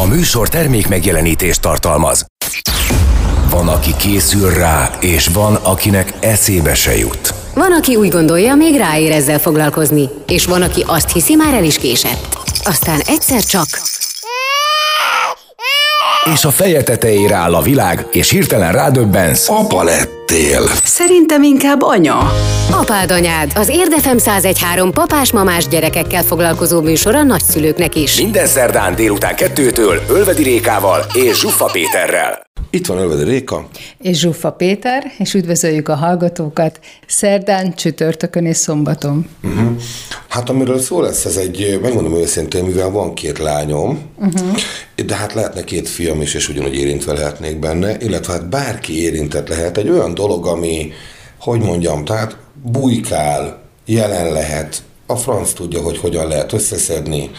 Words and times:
A 0.00 0.06
műsor 0.06 0.48
termék 0.48 0.88
megjelenítést 0.88 1.60
tartalmaz. 1.60 2.24
Van, 3.50 3.68
aki 3.68 3.94
készül 3.96 4.50
rá, 4.50 4.90
és 5.00 5.26
van, 5.26 5.54
akinek 5.54 6.12
eszébe 6.20 6.74
se 6.74 6.96
jut. 6.96 7.34
Van, 7.54 7.72
aki 7.72 7.96
úgy 7.96 8.08
gondolja, 8.08 8.54
még 8.54 8.76
ráér 8.76 9.12
ezzel 9.12 9.38
foglalkozni, 9.38 10.08
és 10.26 10.44
van, 10.44 10.62
aki 10.62 10.84
azt 10.86 11.12
hiszi, 11.12 11.34
már 11.34 11.54
el 11.54 11.64
is 11.64 11.78
késett. 11.78 12.38
Aztán 12.64 13.00
egyszer 13.06 13.42
csak... 13.42 13.66
És 16.34 16.44
a 16.44 16.50
feje 16.50 16.82
tetejére 16.82 17.34
áll 17.34 17.54
a 17.54 17.62
világ, 17.62 18.06
és 18.10 18.30
hirtelen 18.30 18.72
rádöbbensz. 18.72 19.48
Apa 19.48 19.84
lettél. 20.30 20.62
Szerintem 20.84 21.42
inkább 21.42 21.82
anya. 21.82 22.32
Apád 22.70 23.10
anyád, 23.10 23.52
az 23.54 23.68
Érdefem 23.68 24.16
1013 24.16 24.92
papás-mamás 24.92 25.68
gyerekekkel 25.68 26.22
foglalkozó 26.22 26.80
műsor 26.80 27.14
a 27.14 27.22
nagyszülőknek 27.22 27.94
is. 27.94 28.20
Minden 28.20 28.46
szerdán 28.46 28.94
délután 28.94 29.36
kettőtől 29.36 30.00
Ölvedi 30.08 30.42
Rékával 30.42 31.06
és 31.14 31.38
Zsuffa 31.38 31.64
Péterrel. 31.72 32.48
Itt 32.72 32.86
van 32.86 32.98
Ölvedi 32.98 33.24
Réka. 33.24 33.68
És 33.98 34.18
Zsuffa 34.18 34.52
Péter, 34.52 35.12
és 35.18 35.34
üdvözöljük 35.34 35.88
a 35.88 35.94
hallgatókat 35.94 36.80
szerdán, 37.06 37.74
csütörtökön 37.74 38.46
és 38.46 38.56
szombaton. 38.56 39.26
Uh-huh. 39.42 39.76
Hát 40.28 40.48
amiről 40.48 40.78
szó 40.78 41.00
lesz, 41.00 41.24
ez 41.24 41.36
egy, 41.36 41.78
megmondom 41.82 42.14
őszintén, 42.14 42.64
mivel 42.64 42.90
van 42.90 43.14
két 43.14 43.38
lányom, 43.38 44.00
uh-huh. 44.16 44.56
de 45.06 45.14
hát 45.14 45.34
lehetne 45.34 45.64
két 45.64 45.88
fiam 45.88 46.20
is, 46.20 46.34
és 46.34 46.48
ugyanúgy 46.48 46.74
érintve 46.74 47.12
lehetnék 47.12 47.58
benne, 47.58 47.96
illetve 48.00 48.32
hát 48.32 48.48
bárki 48.48 49.02
érintett 49.02 49.48
lehet. 49.48 49.78
Egy 49.78 49.88
olyan 49.88 50.14
dolog, 50.20 50.46
ami, 50.46 50.92
hogy 51.40 51.60
mondjam, 51.60 52.04
tehát 52.04 52.36
bujkál, 52.62 53.62
jelen 53.86 54.32
lehet, 54.32 54.82
a 55.06 55.16
franc 55.16 55.52
tudja, 55.52 55.82
hogy 55.82 55.98
hogyan 55.98 56.28
lehet 56.28 56.52
összeszedni, 56.52 57.30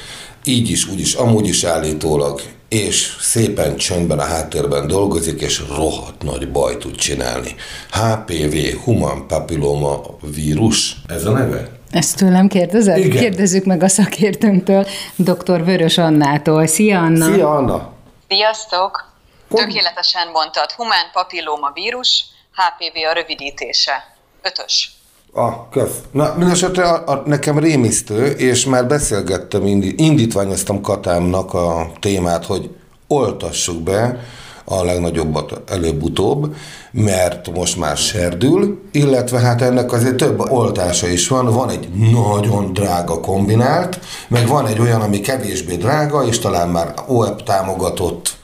így 0.44 0.70
is, 0.70 0.88
úgy 0.88 1.00
is, 1.00 1.14
amúgy 1.14 1.48
is 1.48 1.64
állítólag, 1.64 2.42
és 2.70 3.18
szépen 3.20 3.76
csöndben 3.76 4.20
a 4.20 4.24
háttérben 4.24 4.88
dolgozik, 4.88 5.42
és 5.42 5.64
rohadt 5.76 6.24
nagy 6.24 6.52
baj 6.52 6.78
tud 6.78 6.96
csinálni. 6.96 7.56
HPV, 7.92 8.84
human 8.84 9.28
papilloma 9.28 10.02
vírus, 10.36 10.96
ez 11.08 11.26
a 11.26 11.32
neve? 11.32 11.70
Ezt 11.92 12.18
tőlem 12.18 12.48
kérdezed? 12.48 12.98
Igen. 12.98 13.22
Kérdezzük 13.22 13.66
meg 13.66 13.84
a 13.84 13.88
szakértőnktől, 13.88 14.88
dr. 15.16 15.64
Vörös 15.64 15.98
Annától. 15.98 16.68
Szia, 16.68 17.00
Anna! 17.00 17.34
Szia, 17.34 17.56
Anna! 17.56 17.92
Sziasztok! 18.28 19.10
Tökéletesen 19.50 20.28
mondtad. 20.34 20.72
Humán 20.72 21.06
papilloma 21.14 21.72
vírus, 21.74 22.26
HPV 22.62 22.98
a 23.10 23.14
rövidítése. 23.14 24.16
Ötös. 24.42 24.92
Ah, 25.34 25.54
kösz. 25.72 26.00
Na, 26.12 26.34
mindesetre 26.38 26.84
a, 26.84 27.12
a, 27.12 27.24
nekem 27.26 27.58
rémisztő, 27.60 28.26
és 28.26 28.66
már 28.66 28.88
beszélgettem, 28.88 29.66
indi, 29.66 29.94
indítványoztam 29.98 30.82
Katámnak 30.82 31.54
a 31.54 31.92
témát, 32.00 32.46
hogy 32.46 32.70
oltassuk 33.08 33.82
be 33.82 34.20
a 34.66 34.84
legnagyobbat 34.84 35.72
előbb-utóbb, 35.72 36.56
mert 36.92 37.54
most 37.54 37.78
már 37.78 37.98
serdül, 37.98 38.82
illetve 38.92 39.40
hát 39.40 39.62
ennek 39.62 39.92
azért 39.92 40.16
több 40.16 40.40
oltása 40.40 41.08
is 41.08 41.28
van. 41.28 41.46
Van 41.46 41.70
egy 41.70 41.90
nagyon 41.90 42.74
drága 42.74 43.20
kombinált, 43.20 44.00
meg 44.28 44.48
van 44.48 44.68
egy 44.68 44.80
olyan, 44.80 45.02
ami 45.02 45.20
kevésbé 45.20 45.76
drága, 45.76 46.26
és 46.26 46.40
talán 46.40 46.70
már 46.70 46.94
OEP 47.08 47.44
támogatott, 47.44 48.38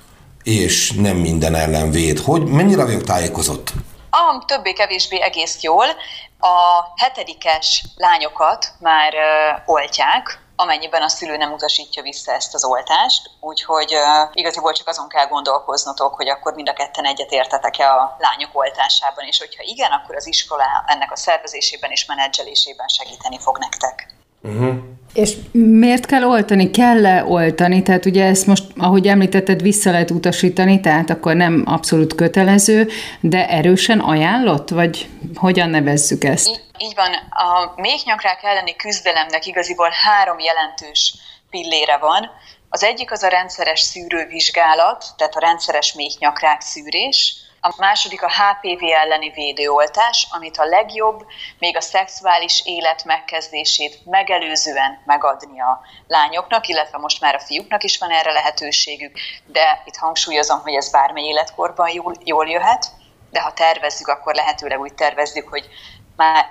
és 0.44 0.92
nem 0.92 1.18
minden 1.18 1.56
ellen 1.56 1.92
véd. 1.92 2.20
Hogy 2.20 2.44
mennyire 2.44 2.86
vagyok 2.86 3.04
tájékozott? 3.04 3.73
A 4.20 4.46
többé-kevésbé 4.46 5.22
egész 5.22 5.62
jól. 5.62 5.86
A 6.40 6.86
hetedikes 6.96 7.84
lányokat 7.96 8.72
már 8.80 9.14
uh, 9.14 9.70
oltják, 9.70 10.40
amennyiben 10.56 11.02
a 11.02 11.08
szülő 11.08 11.38
nem 11.38 11.52
utasítja 11.52 12.02
vissza 12.02 12.32
ezt 12.32 12.54
az 12.54 12.66
oltást, 12.66 13.30
úgyhogy 13.40 13.94
uh, 13.95 14.30
igaziból 14.34 14.73
csak 14.73 14.88
azon 14.88 15.08
kell 15.08 15.28
gondolkoznotok, 15.28 16.16
hogy 16.16 16.30
akkor 16.30 16.54
mind 16.54 16.70
a 16.70 16.73
ketten 16.73 17.06
egyet 17.06 17.32
értetek-e 17.32 17.94
a 17.94 18.16
lányok 18.20 18.50
oltásában, 18.54 19.26
és 19.26 19.40
hogyha 19.40 19.64
igen, 19.64 19.92
akkor 19.92 20.16
az 20.16 20.28
iskola 20.28 20.84
ennek 20.86 21.12
a 21.12 21.16
szervezésében 21.16 21.92
és 21.92 22.06
menedzselésében 22.06 22.88
segíteni 22.88 23.39
fog 23.39 23.58
nektek. 23.58 24.14
Uh-huh. 24.42 24.76
És 25.17 25.33
miért 25.52 26.05
kell 26.05 26.23
oltani? 26.23 26.72
Kell-e 26.72 27.26
oltani? 27.26 27.83
Tehát 27.83 28.05
ugye 28.05 28.26
ezt 28.26 28.48
most, 28.48 28.64
ahogy 28.78 29.08
említetted, 29.08 29.61
vissza 29.61 29.92
lehet 29.92 30.11
utasítani, 30.11 30.80
tehát 30.80 31.10
akkor 31.10 31.36
nem 31.36 31.64
abszolút 31.66 32.16
kötelező, 32.16 32.88
de 33.20 33.50
erősen 33.50 34.00
ajánlott? 34.00 34.70
Vagy 34.70 35.10
hogyan 35.36 35.70
nevezzük 35.70 36.23
ezt? 36.23 36.48
Így, 36.48 36.64
így 36.77 36.95
van. 36.95 37.11
A 37.30 37.73
méhnyakrák 37.76 38.44
elleni 38.44 38.76
küzdelemnek 38.76 39.45
igaziból 39.45 39.89
három 40.04 40.39
jelentős 40.39 41.14
pillére 41.50 41.98
van. 41.98 42.30
Az 42.70 42.83
egyik 42.83 43.11
az 43.11 43.23
a 43.23 43.27
rendszeres 43.27 43.80
szűrővizsgálat, 43.80 45.06
tehát 45.17 45.36
a 45.36 45.39
rendszeres 45.39 45.94
méhnyakrák 45.94 46.61
szűrés, 46.61 47.36
a 47.67 47.73
második 47.78 48.23
a 48.23 48.32
HPV 48.32 48.83
elleni 48.83 49.30
védőoltás, 49.30 50.28
amit 50.32 50.58
a 50.58 50.66
legjobb 50.66 51.26
még 51.60 51.78
a 51.78 51.82
szexuális 51.82 52.61
élet 52.66 53.04
megkezdését 53.04 54.05
megelőzően 54.05 55.02
megadni 55.05 55.61
a 55.61 55.82
lányoknak, 56.08 56.67
illetve 56.67 56.98
most 56.98 57.22
már 57.22 57.36
a 57.36 57.39
fiúknak 57.39 57.83
is 57.83 57.98
van 57.98 58.10
erre 58.10 58.32
lehetőségük, 58.32 59.20
de 59.45 59.82
itt 59.86 59.95
hangsúlyozom, 59.95 60.61
hogy 60.61 60.73
ez 60.73 60.92
bármely 60.92 61.23
életkorban 61.23 61.89
jól, 61.89 62.16
jól 62.23 62.48
jöhet, 62.48 62.86
de 63.32 63.42
ha 63.42 63.54
tervezzük, 63.54 64.08
akkor 64.08 64.36
lehetőleg 64.36 64.80
úgy 64.80 64.94
tervezzük, 64.94 65.48
hogy 65.48 65.67
már 66.17 66.45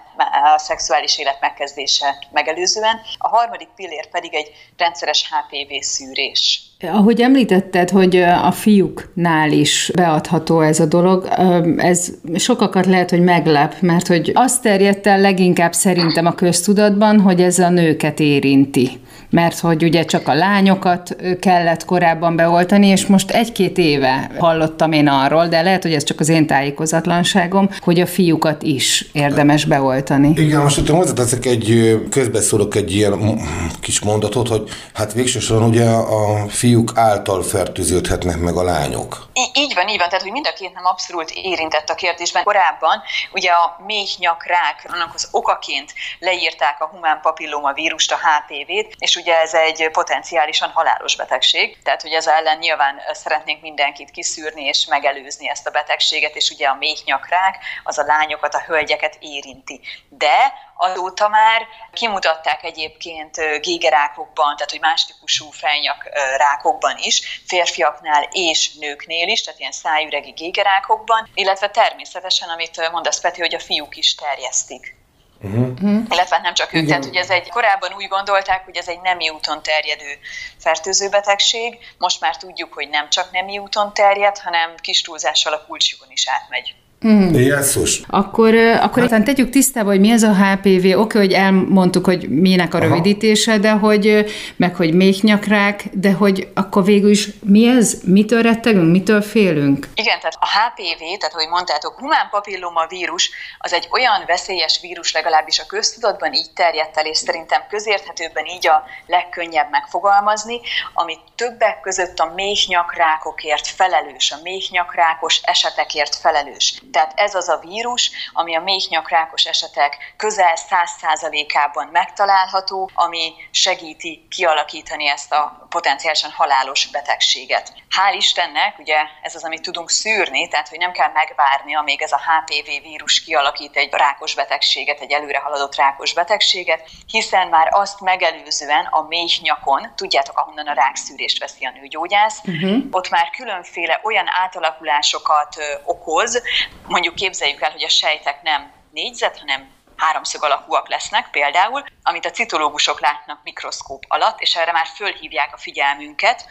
a 0.54 0.58
szexuális 0.58 1.18
élet 1.18 1.40
megkezdése 1.40 2.26
megelőzően. 2.32 3.00
A 3.18 3.28
harmadik 3.28 3.68
pillér 3.76 4.08
pedig 4.10 4.34
egy 4.34 4.50
rendszeres 4.76 5.30
HPV 5.30 5.72
szűrés. 5.80 6.62
Ahogy 6.80 7.20
említetted, 7.20 7.90
hogy 7.90 8.16
a 8.16 8.52
fiúknál 8.52 9.52
is 9.52 9.90
beadható 9.94 10.60
ez 10.60 10.80
a 10.80 10.86
dolog, 10.86 11.28
ez 11.76 12.08
sokakat 12.36 12.86
lehet, 12.86 13.10
hogy 13.10 13.22
meglep, 13.22 13.80
mert 13.80 14.06
hogy 14.06 14.32
azt 14.34 14.62
terjedt 14.62 15.06
el 15.06 15.20
leginkább 15.20 15.72
szerintem 15.72 16.26
a 16.26 16.34
köztudatban, 16.34 17.20
hogy 17.20 17.42
ez 17.42 17.58
a 17.58 17.68
nőket 17.68 18.20
érinti 18.20 19.00
mert 19.36 19.58
hogy 19.58 19.84
ugye 19.84 20.04
csak 20.04 20.28
a 20.28 20.34
lányokat 20.34 21.16
kellett 21.40 21.84
korábban 21.84 22.36
beoltani, 22.36 22.86
és 22.86 23.06
most 23.06 23.30
egy-két 23.30 23.78
éve 23.78 24.30
hallottam 24.38 24.92
én 24.92 25.08
arról, 25.08 25.46
de 25.46 25.62
lehet, 25.62 25.82
hogy 25.82 25.94
ez 25.94 26.04
csak 26.04 26.20
az 26.20 26.28
én 26.28 26.46
tájékozatlanságom, 26.46 27.70
hogy 27.80 28.00
a 28.00 28.06
fiúkat 28.06 28.62
is 28.62 29.06
érdemes 29.12 29.64
beoltani. 29.64 30.32
Igen, 30.36 30.60
most 30.60 30.78
itt 30.78 30.88
hozzáteszek 30.88 31.46
egy, 31.46 31.98
közbeszólok 32.10 32.74
egy 32.74 32.94
ilyen 32.94 33.40
kis 33.80 34.00
mondatot, 34.00 34.48
hogy 34.48 34.68
hát 34.94 35.12
végsősorban 35.12 35.68
ugye 35.68 35.88
a 35.90 36.48
fiúk 36.48 36.92
által 36.94 37.42
fertőződhetnek 37.42 38.38
meg 38.38 38.56
a 38.56 38.62
lányok. 38.62 39.28
Í- 39.32 39.56
így 39.56 39.74
van, 39.74 39.88
így 39.88 39.98
van, 39.98 40.08
tehát 40.08 40.22
hogy 40.22 40.32
mind 40.32 40.46
a 40.46 40.52
két 40.58 40.74
nem 40.74 40.84
abszolút 40.84 41.30
érintett 41.30 41.88
a 41.88 41.94
kérdésben. 41.94 42.44
Korábban 42.44 43.02
ugye 43.32 43.50
a 43.50 43.76
méhnyakrák, 43.86 44.86
annak 44.92 45.10
az 45.14 45.28
okaként 45.30 45.92
leírták 46.18 46.76
a 46.80 46.86
humán 46.86 47.18
papilloma 47.22 47.72
vírust, 47.72 48.12
a 48.12 48.18
HPV-t, 48.26 48.94
és 48.98 49.16
ugye 49.16 49.25
ez 49.28 49.54
egy 49.54 49.88
potenciálisan 49.92 50.70
halálos 50.70 51.16
betegség, 51.16 51.82
tehát 51.82 52.02
hogy 52.02 52.12
ez 52.12 52.26
ellen 52.26 52.58
nyilván 52.58 53.00
szeretnénk 53.12 53.62
mindenkit 53.62 54.10
kiszűrni 54.10 54.64
és 54.64 54.86
megelőzni 54.86 55.48
ezt 55.48 55.66
a 55.66 55.70
betegséget, 55.70 56.34
és 56.34 56.50
ugye 56.50 56.68
a 56.68 56.74
méhnyakrák 56.74 57.58
az 57.84 57.98
a 57.98 58.04
lányokat, 58.04 58.54
a 58.54 58.62
hölgyeket 58.66 59.16
érinti. 59.20 59.80
De 60.08 60.52
azóta 60.76 61.28
már 61.28 61.66
kimutatták 61.92 62.62
egyébként 62.62 63.36
gégerákokban, 63.60 64.56
tehát 64.56 64.70
hogy 64.70 64.80
más 64.80 65.06
típusú 65.06 65.50
fejnyak 65.50 66.08
rákokban 66.36 66.96
is, 66.98 67.42
férfiaknál 67.46 68.28
és 68.30 68.74
nőknél 68.74 69.28
is, 69.28 69.42
tehát 69.42 69.60
ilyen 69.60 69.72
szájüregi 69.72 70.30
gégerákokban, 70.30 71.28
illetve 71.34 71.70
természetesen, 71.70 72.48
amit 72.48 72.90
mondasz 72.90 73.20
Peti, 73.20 73.40
hogy 73.40 73.54
a 73.54 73.60
fiúk 73.60 73.96
is 73.96 74.14
terjesztik. 74.14 74.94
Uh-huh. 75.42 76.02
Illetve 76.08 76.38
nem 76.42 76.54
csak 76.54 76.66
ők, 76.66 76.82
Igen. 76.82 76.86
tehát 76.86 77.04
hogy 77.04 77.16
ez 77.16 77.30
egy, 77.30 77.48
korábban 77.48 77.92
úgy 77.92 78.08
gondolták, 78.08 78.64
hogy 78.64 78.76
ez 78.76 78.88
egy 78.88 79.00
nemi 79.00 79.28
úton 79.28 79.62
terjedő 79.62 80.18
fertőző 80.58 81.08
betegség, 81.08 81.78
most 81.98 82.20
már 82.20 82.36
tudjuk, 82.36 82.72
hogy 82.72 82.88
nem 82.88 83.10
csak 83.10 83.32
nemi 83.32 83.58
úton 83.58 83.94
terjed, 83.94 84.38
hanem 84.38 84.74
kis 84.76 85.00
túlzással 85.00 85.52
a 85.52 85.64
kulcsukon 85.66 86.10
is 86.10 86.28
átmegy. 86.28 86.74
Mm. 87.04 87.34
Jesszus. 87.34 88.02
Akkor, 88.08 88.54
akkor 88.54 89.10
hát. 89.10 89.24
tegyük 89.24 89.50
tisztába, 89.50 89.90
hogy 89.90 90.00
mi 90.00 90.10
ez 90.10 90.22
a 90.22 90.34
HPV. 90.34 90.98
Oké, 90.98 91.18
hogy 91.18 91.32
elmondtuk, 91.32 92.04
hogy 92.04 92.28
minek 92.28 92.74
a 92.74 92.78
rövidítése, 92.78 93.50
Aha. 93.50 93.60
de 93.60 93.70
hogy, 93.70 94.24
meg 94.56 94.76
hogy 94.76 94.94
méhnyakrák, 94.94 95.84
de 95.92 96.12
hogy 96.12 96.48
akkor 96.54 96.84
végül 96.84 97.10
is 97.10 97.28
mi 97.44 97.68
ez? 97.68 98.00
Mitől 98.04 98.42
rettegünk? 98.42 98.90
Mitől 98.90 99.22
félünk? 99.22 99.88
Igen, 99.94 100.18
tehát 100.18 100.36
a 100.40 100.46
HPV, 100.46 100.98
tehát 100.98 101.34
ahogy 101.34 101.48
mondtátok, 101.48 101.98
humán 101.98 102.28
papilloma 102.30 102.86
vírus, 102.86 103.30
az 103.58 103.72
egy 103.72 103.88
olyan 103.90 104.22
veszélyes 104.26 104.78
vírus, 104.82 105.12
legalábbis 105.12 105.58
a 105.58 105.66
köztudatban 105.66 106.32
így 106.32 106.50
terjedt 106.54 106.96
el, 106.96 107.06
és 107.06 107.16
szerintem 107.16 107.60
közérthetőbben 107.68 108.44
így 108.44 108.66
a 108.66 108.84
legkönnyebb 109.06 109.70
megfogalmazni, 109.70 110.60
ami 110.94 111.16
többek 111.34 111.80
között 111.80 112.18
a 112.18 112.32
méhnyakrákokért 112.34 113.66
felelős, 113.66 114.32
a 114.32 114.38
méhnyakrákos 114.42 115.40
esetekért 115.42 116.14
felelős 116.14 116.80
Tehát 116.92 117.12
ez 117.16 117.34
az 117.34 117.48
a 117.48 117.58
vírus, 117.58 118.10
ami 118.32 118.56
a 118.56 118.60
méhnyakrákos 118.60 119.44
esetek 119.44 120.14
közel 120.16 120.56
100%-ában 120.70 121.88
megtalálható, 121.92 122.90
ami 122.94 123.32
segíti 123.50 124.26
kialakítani 124.30 125.08
ezt 125.08 125.32
a 125.32 125.66
potenciálisan 125.68 126.30
halálos 126.30 126.86
betegséget. 126.86 127.72
Hál' 127.96 128.14
Istennek, 128.16 128.78
ugye 128.78 128.96
ez 129.22 129.34
az, 129.34 129.44
amit 129.44 129.62
tudunk 129.62 129.90
szűrni, 129.90 130.48
tehát 130.48 130.68
hogy 130.68 130.78
nem 130.78 130.92
kell 130.92 131.10
megvárni, 131.12 131.74
amíg 131.74 132.02
ez 132.02 132.12
a 132.12 132.20
HPV 132.20 132.82
vírus 132.82 133.24
kialakít 133.24 133.76
egy 133.76 133.92
rákos 133.92 134.34
betegséget, 134.34 135.00
egy 135.00 135.12
előre 135.12 135.38
haladott 135.38 135.76
rákos 135.76 136.12
betegséget, 136.12 136.88
hiszen 137.06 137.48
már 137.48 137.68
azt 137.70 138.00
megelőzően 138.00 138.84
a 138.90 139.02
méhnyakon, 139.02 139.92
tudjátok, 139.94 140.38
ahonnan 140.38 140.66
a 140.66 140.72
rákszűrést 140.72 141.38
veszi 141.38 141.64
a 141.64 141.70
nőgyógyász, 141.70 142.40
uh-huh. 142.44 142.84
ott 142.90 143.08
már 143.08 143.30
különféle 143.30 144.00
olyan 144.04 144.26
átalakulásokat 144.28 145.56
okoz, 145.84 146.42
mondjuk 146.86 147.14
képzeljük 147.14 147.60
el, 147.60 147.70
hogy 147.70 147.84
a 147.84 147.88
sejtek 147.88 148.42
nem 148.42 148.72
négyzet, 148.90 149.38
hanem 149.38 149.74
háromszög 149.96 150.44
alakúak 150.44 150.88
lesznek 150.88 151.30
például, 151.30 151.84
amit 152.02 152.26
a 152.26 152.30
citológusok 152.30 153.00
látnak 153.00 153.40
mikroszkóp 153.42 154.04
alatt, 154.08 154.40
és 154.40 154.56
erre 154.56 154.72
már 154.72 154.86
fölhívják 154.86 155.54
a 155.54 155.58
figyelmünket, 155.58 156.46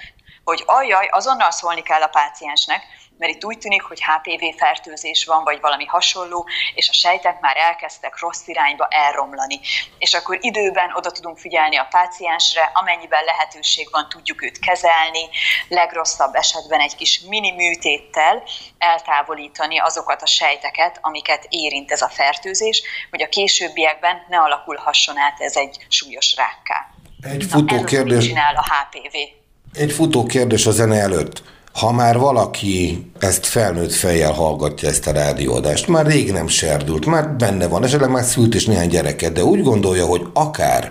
hogy 0.45 0.63
ajjaj, 0.65 1.07
azonnal 1.11 1.51
szólni 1.51 1.81
kell 1.81 2.01
a 2.01 2.07
páciensnek, 2.07 2.83
mert 3.17 3.33
itt 3.33 3.45
úgy 3.45 3.57
tűnik, 3.57 3.81
hogy 3.81 4.01
HPV 4.03 4.57
fertőzés 4.57 5.25
van, 5.25 5.43
vagy 5.43 5.59
valami 5.59 5.85
hasonló, 5.85 6.47
és 6.75 6.89
a 6.89 6.93
sejtek 6.93 7.39
már 7.39 7.57
elkezdtek 7.57 8.19
rossz 8.19 8.47
irányba 8.47 8.87
elromlani. 8.89 9.59
És 9.97 10.13
akkor 10.13 10.37
időben 10.41 10.91
oda 10.95 11.11
tudunk 11.11 11.37
figyelni 11.37 11.75
a 11.75 11.87
páciensre, 11.89 12.71
amennyiben 12.73 13.23
lehetőség 13.23 13.87
van, 13.91 14.09
tudjuk 14.09 14.43
őt 14.43 14.59
kezelni, 14.59 15.29
legrosszabb 15.67 16.35
esetben 16.35 16.79
egy 16.79 16.95
kis 16.95 17.19
mini 17.19 17.51
műtéttel 17.51 18.43
eltávolítani 18.77 19.79
azokat 19.79 20.21
a 20.21 20.25
sejteket, 20.25 20.99
amiket 21.01 21.45
érint 21.49 21.91
ez 21.91 22.01
a 22.01 22.09
fertőzés, 22.09 22.83
hogy 23.09 23.21
a 23.21 23.29
későbbiekben 23.29 24.25
ne 24.29 24.39
alakulhasson 24.39 25.17
át 25.17 25.39
ez 25.39 25.55
egy 25.55 25.85
súlyos 25.89 26.35
rákká. 26.35 26.89
Egy 27.21 27.45
futó 27.49 27.75
Na, 27.75 27.83
kérdés. 27.83 28.25
csinál 28.25 28.55
a 28.55 28.63
HPV. 28.63 29.44
Egy 29.77 29.91
futó 29.91 30.23
kérdés 30.23 30.65
a 30.65 30.71
zene 30.71 30.99
előtt. 30.99 31.43
Ha 31.73 31.91
már 31.91 32.17
valaki 32.17 33.11
ezt 33.19 33.45
felnőtt 33.45 33.93
fejjel 33.93 34.31
hallgatja 34.31 34.89
ezt 34.89 35.07
a 35.07 35.11
rádióadást, 35.11 35.87
már 35.87 36.05
rég 36.05 36.31
nem 36.31 36.47
serdült, 36.47 37.05
már 37.05 37.29
benne 37.29 37.67
van, 37.67 37.83
esetleg 37.83 38.09
már 38.09 38.23
szült 38.23 38.55
is 38.55 38.65
néhány 38.65 38.87
gyereket, 38.87 39.33
de 39.33 39.43
úgy 39.43 39.63
gondolja, 39.63 40.05
hogy 40.05 40.21
akár 40.33 40.89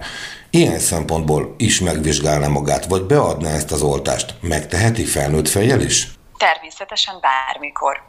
ilyen 0.50 0.78
szempontból 0.78 1.54
is 1.58 1.80
megvizsgálná 1.80 2.46
magát, 2.46 2.86
vagy 2.86 3.02
beadná 3.02 3.50
ezt 3.50 3.72
az 3.72 3.82
oltást, 3.82 4.34
megteheti 4.40 5.04
felnőtt 5.04 5.48
fejjel 5.48 5.80
is? 5.80 6.08
Természetesen 6.36 7.14
bármikor. 7.20 8.02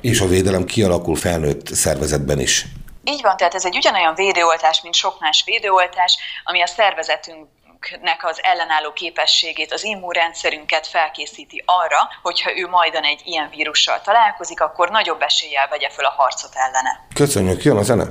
És 0.00 0.20
a 0.20 0.26
védelem 0.26 0.64
kialakul 0.64 1.16
felnőtt 1.16 1.66
szervezetben 1.66 2.40
is. 2.40 2.66
Így 3.04 3.22
van, 3.22 3.36
tehát 3.36 3.54
ez 3.54 3.64
egy 3.64 3.76
ugyanolyan 3.76 4.14
védőoltás, 4.14 4.82
mint 4.82 4.94
sok 4.94 5.20
más 5.20 5.42
védőoltás, 5.46 6.16
ami 6.44 6.62
a 6.62 6.66
szervezetünk 6.66 7.46
nek 8.02 8.24
az 8.24 8.38
ellenálló 8.42 8.92
képességét, 8.92 9.72
az 9.72 9.84
immunrendszerünket 9.84 10.86
felkészíti 10.86 11.62
arra, 11.66 11.98
hogyha 12.22 12.58
ő 12.58 12.66
majdan 12.68 13.04
egy 13.04 13.20
ilyen 13.24 13.48
vírussal 13.50 14.00
találkozik, 14.00 14.60
akkor 14.60 14.90
nagyobb 14.90 15.22
eséllyel 15.22 15.68
vegye 15.68 15.90
föl 15.90 16.04
a 16.04 16.14
harcot 16.16 16.52
ellene. 16.54 17.06
Köszönjük, 17.14 17.62
jön 17.62 17.76
a 17.76 17.82
zene! 17.82 18.04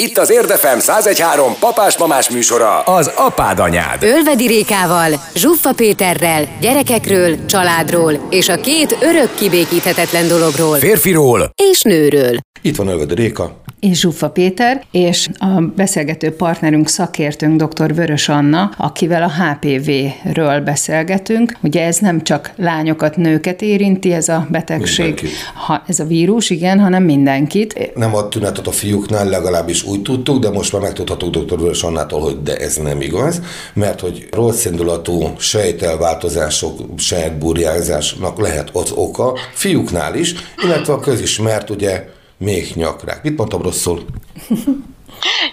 Itt 0.00 0.18
az 0.18 0.30
Érdefem 0.30 0.78
1013 0.78 1.58
papás-mamás 1.58 2.30
műsora, 2.30 2.80
az 2.80 3.06
apád 3.16 3.58
anyád. 3.58 4.02
Ölvedi 4.02 4.46
Rékával, 4.46 5.12
Zsuffa 5.34 5.72
Péterrel, 5.72 6.48
gyerekekről, 6.60 7.44
családról 7.46 8.26
és 8.30 8.48
a 8.48 8.60
két 8.60 8.96
örök 9.00 9.34
kibékíthetetlen 9.34 10.28
dologról. 10.28 10.78
Férfiról 10.78 11.50
és 11.70 11.82
nőről. 11.82 12.38
Itt 12.62 12.76
van 12.76 12.88
Ölvedi 12.88 13.14
Réka, 13.14 13.62
és 13.80 13.98
Zsuffa 14.00 14.30
Péter, 14.30 14.84
és 14.90 15.28
a 15.38 15.60
beszélgető 15.76 16.30
partnerünk, 16.30 16.88
szakértőnk 16.88 17.62
dr. 17.62 17.94
Vörös 17.94 18.28
Anna, 18.28 18.70
akivel 18.76 19.22
a 19.22 19.30
HPV-ről 19.30 20.60
beszélgetünk. 20.60 21.56
Ugye 21.62 21.84
ez 21.84 21.98
nem 21.98 22.22
csak 22.22 22.52
lányokat, 22.56 23.16
nőket 23.16 23.62
érinti, 23.62 24.12
ez 24.12 24.28
a 24.28 24.46
betegség, 24.50 25.20
ha, 25.54 25.82
ez 25.86 25.98
a 25.98 26.04
vírus, 26.04 26.50
igen, 26.50 26.80
hanem 26.80 27.02
mindenkit. 27.02 27.92
Nem 27.94 28.14
a 28.14 28.28
tünetet 28.28 28.66
a 28.66 28.70
fiúknál, 28.70 29.28
legalábbis 29.28 29.84
úgy 29.84 30.02
tudtuk, 30.02 30.38
de 30.38 30.50
most 30.50 30.72
már 30.72 30.82
megtudhatok 30.82 31.36
dr. 31.36 31.58
Vörös 31.58 31.82
Annától, 31.82 32.20
hogy 32.20 32.42
de 32.42 32.56
ez 32.56 32.76
nem 32.76 33.00
igaz, 33.00 33.40
mert 33.74 34.00
hogy 34.00 34.28
rossz 34.30 34.64
indulatú 34.64 35.34
sejtelváltozások, 35.38 36.80
sejtburjázásnak 36.96 38.40
lehet 38.40 38.70
az 38.72 38.92
oka, 38.92 39.38
fiúknál 39.52 40.14
is, 40.14 40.34
illetve 40.64 40.92
a 40.92 41.00
közismert 41.00 41.70
ugye 41.70 42.18
még 42.40 42.74
nyakrák. 42.74 43.22
Mit 43.22 43.36
mondtam 43.36 43.62
rosszul? 43.62 44.04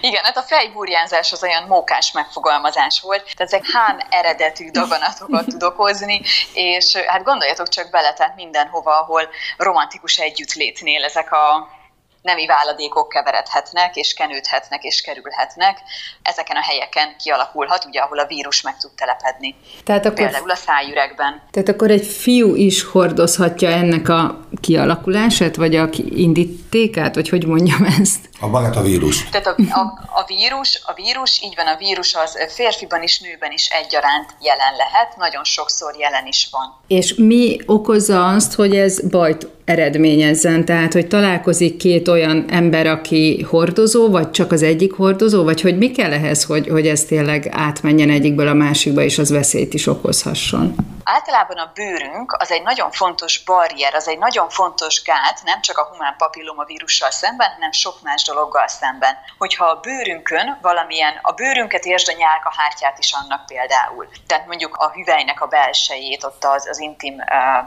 Igen, 0.00 0.24
hát 0.24 0.36
a 0.36 0.42
fejburjánzás 0.42 1.32
az 1.32 1.42
olyan 1.42 1.62
mókás 1.62 2.12
megfogalmazás 2.12 3.00
volt, 3.00 3.22
tehát 3.22 3.52
ezek 3.52 3.64
hám 3.72 3.98
eredetű 4.10 4.70
daganatokat 4.70 5.46
tud 5.46 5.62
okozni, 5.62 6.20
és 6.52 6.96
hát 6.96 7.24
gondoljatok 7.24 7.68
csak 7.68 7.90
bele, 7.90 8.12
tehát 8.12 8.36
mindenhova, 8.36 8.98
ahol 9.00 9.28
romantikus 9.56 10.18
együttlétnél 10.18 11.04
ezek 11.04 11.32
a 11.32 11.68
nemi 12.22 12.46
váladékok 12.46 13.08
keveredhetnek, 13.08 13.96
és 13.96 14.14
kenődhetnek, 14.14 14.82
és 14.82 15.00
kerülhetnek. 15.00 15.78
Ezeken 16.22 16.56
a 16.56 16.62
helyeken 16.62 17.16
kialakulhat, 17.18 17.84
ugye, 17.84 18.00
ahol 18.00 18.18
a 18.18 18.26
vírus 18.26 18.62
meg 18.62 18.76
tud 18.76 18.90
telepedni. 18.96 19.54
Tehát 19.84 20.04
akkor, 20.04 20.18
Például 20.18 20.50
a 20.50 20.54
szájüregben. 20.54 21.42
Tehát 21.50 21.68
akkor 21.68 21.90
egy 21.90 22.06
fiú 22.06 22.54
is 22.54 22.84
hordozhatja 22.84 23.68
ennek 23.68 24.08
a 24.08 24.40
kialakulását, 24.60 25.56
vagy 25.56 25.76
a 25.76 25.88
indítékát, 26.10 27.14
vagy 27.14 27.28
hogy 27.28 27.46
mondjam 27.46 27.84
ezt? 28.00 28.28
A 28.40 28.46
magát 28.46 28.76
a 28.76 28.82
vírus. 28.82 29.28
Tehát 29.28 29.46
a, 29.46 29.54
a, 29.70 29.80
a 30.20 30.24
vírus, 30.26 30.82
a 30.86 30.92
vírus, 30.94 31.42
így 31.42 31.54
van, 31.56 31.66
a 31.66 31.76
vírus 31.76 32.14
az 32.14 32.38
férfiban 32.48 33.02
is, 33.02 33.20
nőben 33.20 33.52
is 33.52 33.68
egyaránt 33.68 34.34
jelen 34.40 34.76
lehet, 34.76 35.16
nagyon 35.16 35.44
sokszor 35.44 35.96
jelen 35.98 36.26
is 36.26 36.48
van. 36.50 36.80
És 36.86 37.14
mi 37.14 37.60
okozza 37.66 38.28
azt, 38.28 38.54
hogy 38.54 38.76
ez 38.76 39.00
bajt 39.00 39.46
eredményezzen? 39.68 40.64
Tehát, 40.64 40.92
hogy 40.92 41.06
találkozik 41.06 41.76
két 41.76 42.08
olyan 42.08 42.44
ember, 42.48 42.86
aki 42.86 43.42
hordozó, 43.48 44.08
vagy 44.08 44.30
csak 44.30 44.52
az 44.52 44.62
egyik 44.62 44.92
hordozó, 44.92 45.44
vagy 45.44 45.60
hogy 45.60 45.78
mi 45.78 45.90
kell 45.90 46.12
ehhez, 46.12 46.44
hogy, 46.44 46.68
hogy 46.68 46.86
ez 46.86 47.04
tényleg 47.04 47.48
átmenjen 47.50 48.10
egyikből 48.10 48.48
a 48.48 48.54
másikba, 48.54 49.02
és 49.02 49.18
az 49.18 49.30
veszélyt 49.30 49.74
is 49.74 49.86
okozhasson? 49.86 50.74
Általában 51.10 51.56
a 51.56 51.70
bőrünk 51.74 52.32
az 52.38 52.50
egy 52.50 52.62
nagyon 52.62 52.90
fontos 52.90 53.44
barrier, 53.44 53.94
az 53.94 54.08
egy 54.08 54.18
nagyon 54.18 54.48
fontos 54.48 55.02
gát, 55.02 55.40
nem 55.44 55.60
csak 55.60 55.78
a 55.78 55.84
humán 55.84 56.14
papilloma 56.18 56.64
vírussal 56.64 57.10
szemben, 57.10 57.50
hanem 57.50 57.72
sok 57.72 58.02
más 58.02 58.22
dologgal 58.22 58.68
szemben. 58.68 59.18
Hogyha 59.38 59.64
a 59.64 59.80
bőrünkön 59.80 60.58
valamilyen, 60.62 61.18
a 61.22 61.32
bőrünket 61.32 61.84
értsd 61.84 62.08
a 62.08 62.16
nyálka 62.16 62.52
hártyát 62.56 62.98
is 62.98 63.12
annak 63.12 63.46
például. 63.46 64.08
Tehát 64.26 64.46
mondjuk 64.46 64.76
a 64.76 64.90
hüvelynek 64.90 65.40
a 65.40 65.46
belsejét, 65.46 66.24
ott 66.24 66.44
az, 66.44 66.68
az 66.68 66.80
intim, 66.80 67.16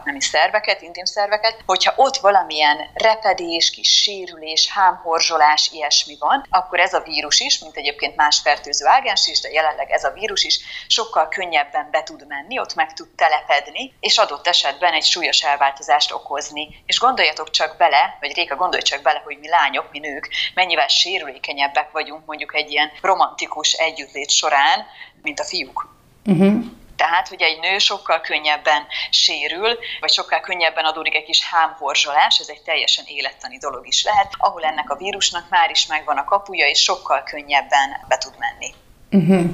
nem 0.03 0.15
is 0.15 0.25
szerveket, 0.25 0.81
intim 0.81 1.05
szerveket, 1.05 1.57
hogyha 1.65 1.93
ott 1.95 2.17
valamilyen 2.17 2.77
repedés, 2.93 3.69
kis 3.69 4.01
sérülés, 4.01 4.71
hámhorzsolás, 4.73 5.69
ilyesmi 5.73 6.15
van, 6.19 6.45
akkor 6.49 6.79
ez 6.79 6.93
a 6.93 7.01
vírus 7.01 7.39
is, 7.39 7.59
mint 7.59 7.75
egyébként 7.75 8.15
más 8.15 8.39
fertőző 8.39 8.85
ágens 8.85 9.27
is, 9.27 9.41
de 9.41 9.49
jelenleg 9.49 9.91
ez 9.91 10.03
a 10.03 10.11
vírus 10.11 10.43
is 10.43 10.59
sokkal 10.87 11.27
könnyebben 11.27 11.87
be 11.91 12.03
tud 12.03 12.27
menni, 12.27 12.59
ott 12.59 12.75
meg 12.75 12.93
tud 12.93 13.07
telepedni, 13.31 13.93
és 13.99 14.17
adott 14.17 14.47
esetben 14.47 14.93
egy 14.93 15.03
súlyos 15.03 15.41
elváltozást 15.43 16.11
okozni. 16.11 16.83
És 16.85 16.99
gondoljatok 16.99 17.49
csak 17.49 17.77
bele, 17.77 18.17
vagy 18.19 18.33
Réka, 18.33 18.55
gondolj 18.55 18.81
csak 18.81 19.01
bele, 19.01 19.21
hogy 19.25 19.37
mi 19.39 19.49
lányok, 19.49 19.91
mi 19.91 19.99
nők, 19.99 20.29
mennyivel 20.53 20.87
sérülékenyebbek 20.87 21.91
vagyunk 21.91 22.25
mondjuk 22.25 22.55
egy 22.55 22.71
ilyen 22.71 22.91
romantikus 23.01 23.71
együttlét 23.71 24.29
során, 24.29 24.85
mint 25.21 25.39
a 25.39 25.43
fiúk. 25.43 25.89
Uh-huh. 26.25 26.63
Tehát, 26.95 27.27
hogy 27.27 27.41
egy 27.41 27.59
nő 27.59 27.77
sokkal 27.77 28.21
könnyebben 28.21 28.87
sérül, 29.09 29.77
vagy 29.99 30.11
sokkal 30.11 30.39
könnyebben 30.39 30.85
adódik 30.85 31.15
egy 31.15 31.23
kis 31.23 31.45
hámhorzsolás, 31.45 32.39
ez 32.39 32.47
egy 32.47 32.61
teljesen 32.61 33.05
élettani 33.07 33.57
dolog 33.57 33.87
is 33.87 34.03
lehet, 34.03 34.33
ahol 34.37 34.63
ennek 34.63 34.89
a 34.89 34.95
vírusnak 34.95 35.49
már 35.49 35.69
is 35.69 35.85
megvan 35.85 36.17
a 36.17 36.23
kapuja, 36.23 36.67
és 36.67 36.79
sokkal 36.79 37.23
könnyebben 37.23 38.05
be 38.07 38.17
tud 38.17 38.33
menni. 38.37 38.73
Uh-huh. 39.11 39.51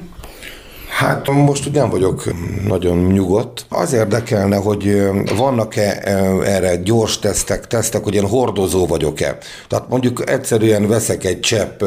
Hát 0.98 1.30
most 1.30 1.66
ugye 1.66 1.80
nem 1.80 1.90
vagyok 1.90 2.24
nagyon 2.66 2.98
nyugodt. 2.98 3.66
Az 3.68 3.92
érdekelne, 3.92 4.56
hogy 4.56 5.08
vannak-e 5.36 6.00
erre 6.44 6.76
gyors 6.76 7.18
tesztek, 7.18 7.66
tesztek, 7.66 8.04
hogy 8.04 8.14
én 8.14 8.26
hordozó 8.28 8.86
vagyok-e. 8.86 9.38
Tehát 9.68 9.88
mondjuk 9.88 10.30
egyszerűen 10.30 10.88
veszek 10.88 11.24
egy 11.24 11.40
csepp 11.40 11.82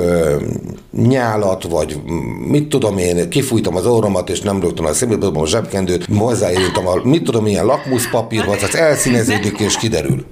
nyálat, 0.91 1.63
vagy 1.63 2.01
mit 2.47 2.69
tudom 2.69 2.97
én, 2.97 3.29
kifújtam 3.29 3.75
az 3.75 3.85
orromat, 3.85 4.29
és 4.29 4.41
nem 4.41 4.61
rögtön 4.61 4.85
a 4.85 4.93
szemébe, 4.93 5.27
a 5.33 5.47
zsebkendőt, 5.47 6.05
hozzáérítem 6.17 6.87
a, 6.87 6.95
mit 7.03 7.23
tudom, 7.23 7.45
ilyen 7.45 7.65
lakmuszpapír, 7.65 8.45
vagy 8.45 8.63
az 8.63 8.75
elszíneződik, 8.75 9.59
és 9.59 9.77
kiderül. 9.77 10.25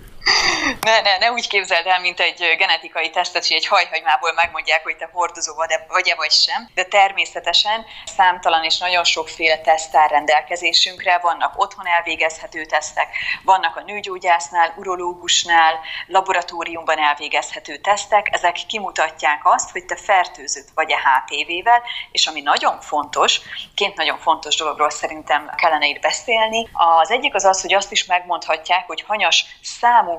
Ne, 0.81 1.01
ne, 1.01 1.17
ne 1.17 1.31
úgy 1.31 1.47
képzeld 1.47 1.85
el, 1.85 1.99
mint 1.99 2.19
egy 2.19 2.55
genetikai 2.57 3.09
tesztet, 3.09 3.47
hogy 3.47 3.55
egy 3.55 3.67
hajhagymából 3.67 4.33
megmondják, 4.33 4.83
hogy 4.83 4.95
te 4.97 5.09
hordozó 5.13 5.53
vagy-e, 5.87 6.15
vagy 6.15 6.31
sem, 6.31 6.69
de 6.73 6.83
természetesen 6.83 7.85
számtalan 8.05 8.63
és 8.63 8.77
nagyon 8.77 9.03
sokféle 9.03 9.57
teszt 9.57 9.95
áll 9.95 10.07
rendelkezésünkre, 10.07 11.17
vannak 11.17 11.53
otthon 11.55 11.87
elvégezhető 11.87 12.65
tesztek, 12.65 13.07
vannak 13.43 13.75
a 13.75 13.83
nőgyógyásznál, 13.85 14.73
urológusnál, 14.77 15.79
laboratóriumban 16.07 16.99
elvégezhető 16.99 17.77
tesztek, 17.77 18.27
ezek 18.31 18.57
kimutatják 18.67 19.41
azt, 19.43 19.71
hogy 19.71 19.85
te 19.85 19.95
fertőzött 19.95 20.67
vagy-e 20.75 20.97
HPV-vel, 20.97 21.81
és 22.11 22.27
ami 22.27 22.41
nagyon 22.41 22.81
fontos, 22.81 23.39
két 23.75 23.95
nagyon 23.95 24.17
fontos 24.17 24.55
dologról 24.55 24.89
szerintem 24.89 25.51
kellene 25.55 25.87
itt 25.87 26.01
beszélni. 26.01 26.69
Az 26.99 27.11
egyik 27.11 27.35
az 27.35 27.45
az, 27.45 27.61
hogy 27.61 27.73
azt 27.73 27.91
is 27.91 28.05
megmondhatják, 28.05 28.87
hogy 28.87 29.03
hanyas 29.07 29.45
számú 29.61 30.17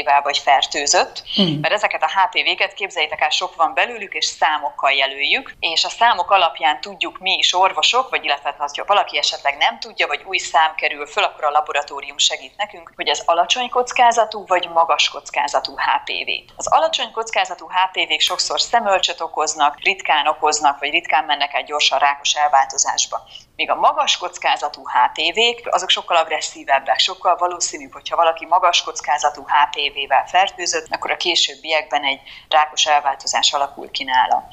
HPV-vel 0.00 0.22
vagy 0.22 0.38
fertőzött, 0.38 1.22
hmm. 1.34 1.58
mert 1.60 1.74
ezeket 1.74 2.02
a 2.02 2.10
HPV-ket 2.14 2.74
képzeljétek 2.74 3.20
el, 3.20 3.30
sok 3.30 3.56
van 3.56 3.74
belőlük, 3.74 4.14
és 4.14 4.24
számokkal 4.24 4.92
jelöljük, 4.92 5.54
és 5.60 5.84
a 5.84 5.88
számok 5.88 6.30
alapján 6.30 6.80
tudjuk 6.80 7.18
mi 7.18 7.36
is 7.38 7.54
orvosok, 7.54 8.10
vagy 8.10 8.24
illetve 8.24 8.54
ha 8.56 8.84
valaki 8.86 9.18
esetleg 9.18 9.56
nem 9.56 9.78
tudja, 9.78 10.06
vagy 10.06 10.22
új 10.26 10.38
szám 10.38 10.74
kerül 10.74 11.06
föl, 11.06 11.24
akkor 11.24 11.44
a 11.44 11.50
laboratórium 11.50 12.18
segít 12.18 12.56
nekünk, 12.56 12.92
hogy 12.96 13.08
ez 13.08 13.22
alacsony 13.24 13.68
kockázatú 13.68 14.46
vagy 14.46 14.68
magas 14.68 15.08
kockázatú 15.08 15.74
HPV. 15.76 16.52
Az 16.56 16.72
alacsony 16.72 17.10
kockázatú 17.10 17.66
HPV-k 17.68 18.20
sokszor 18.20 18.60
szemölcsöt 18.60 19.20
okoznak, 19.20 19.80
ritkán 19.82 20.26
okoznak, 20.26 20.78
vagy 20.78 20.90
ritkán 20.90 21.24
mennek 21.24 21.54
egy 21.54 21.64
gyorsan 21.64 21.98
rákos 21.98 22.34
elváltozásba. 22.34 23.22
Míg 23.56 23.70
a 23.70 23.74
magas 23.74 24.16
kockázatú 24.16 24.82
HPV-k, 24.86 25.74
azok 25.74 25.88
sokkal 25.88 26.16
agresszívebbek, 26.16 26.98
sokkal 26.98 27.36
valószínűbb, 27.36 27.92
hogyha 27.92 28.16
valaki 28.16 28.46
magas 28.46 28.82
kockázatú 28.82 29.44
HPV-vel 29.88 30.26
fertőzött, 30.26 30.86
akkor 30.90 31.10
a 31.10 31.16
későbbiekben 31.16 32.04
egy 32.04 32.20
rákos 32.48 32.86
elváltozás 32.86 33.52
alakul 33.52 33.90
ki 33.90 34.04
nála. 34.04 34.48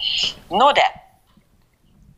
No 0.47 0.71
de, 0.71 1.05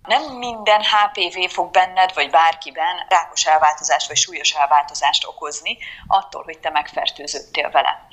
nem 0.07 0.23
minden 0.23 0.81
HPV 0.81 1.53
fog 1.53 1.71
benned, 1.71 2.13
vagy 2.13 2.29
bárkiben 2.29 3.05
rákos 3.09 3.45
elváltozást, 3.45 4.07
vagy 4.07 4.17
súlyos 4.17 4.51
elváltozást 4.51 5.25
okozni, 5.27 5.77
attól, 6.07 6.43
hogy 6.43 6.59
te 6.59 6.69
megfertőzöttél 6.69 7.69
vele 7.69 8.07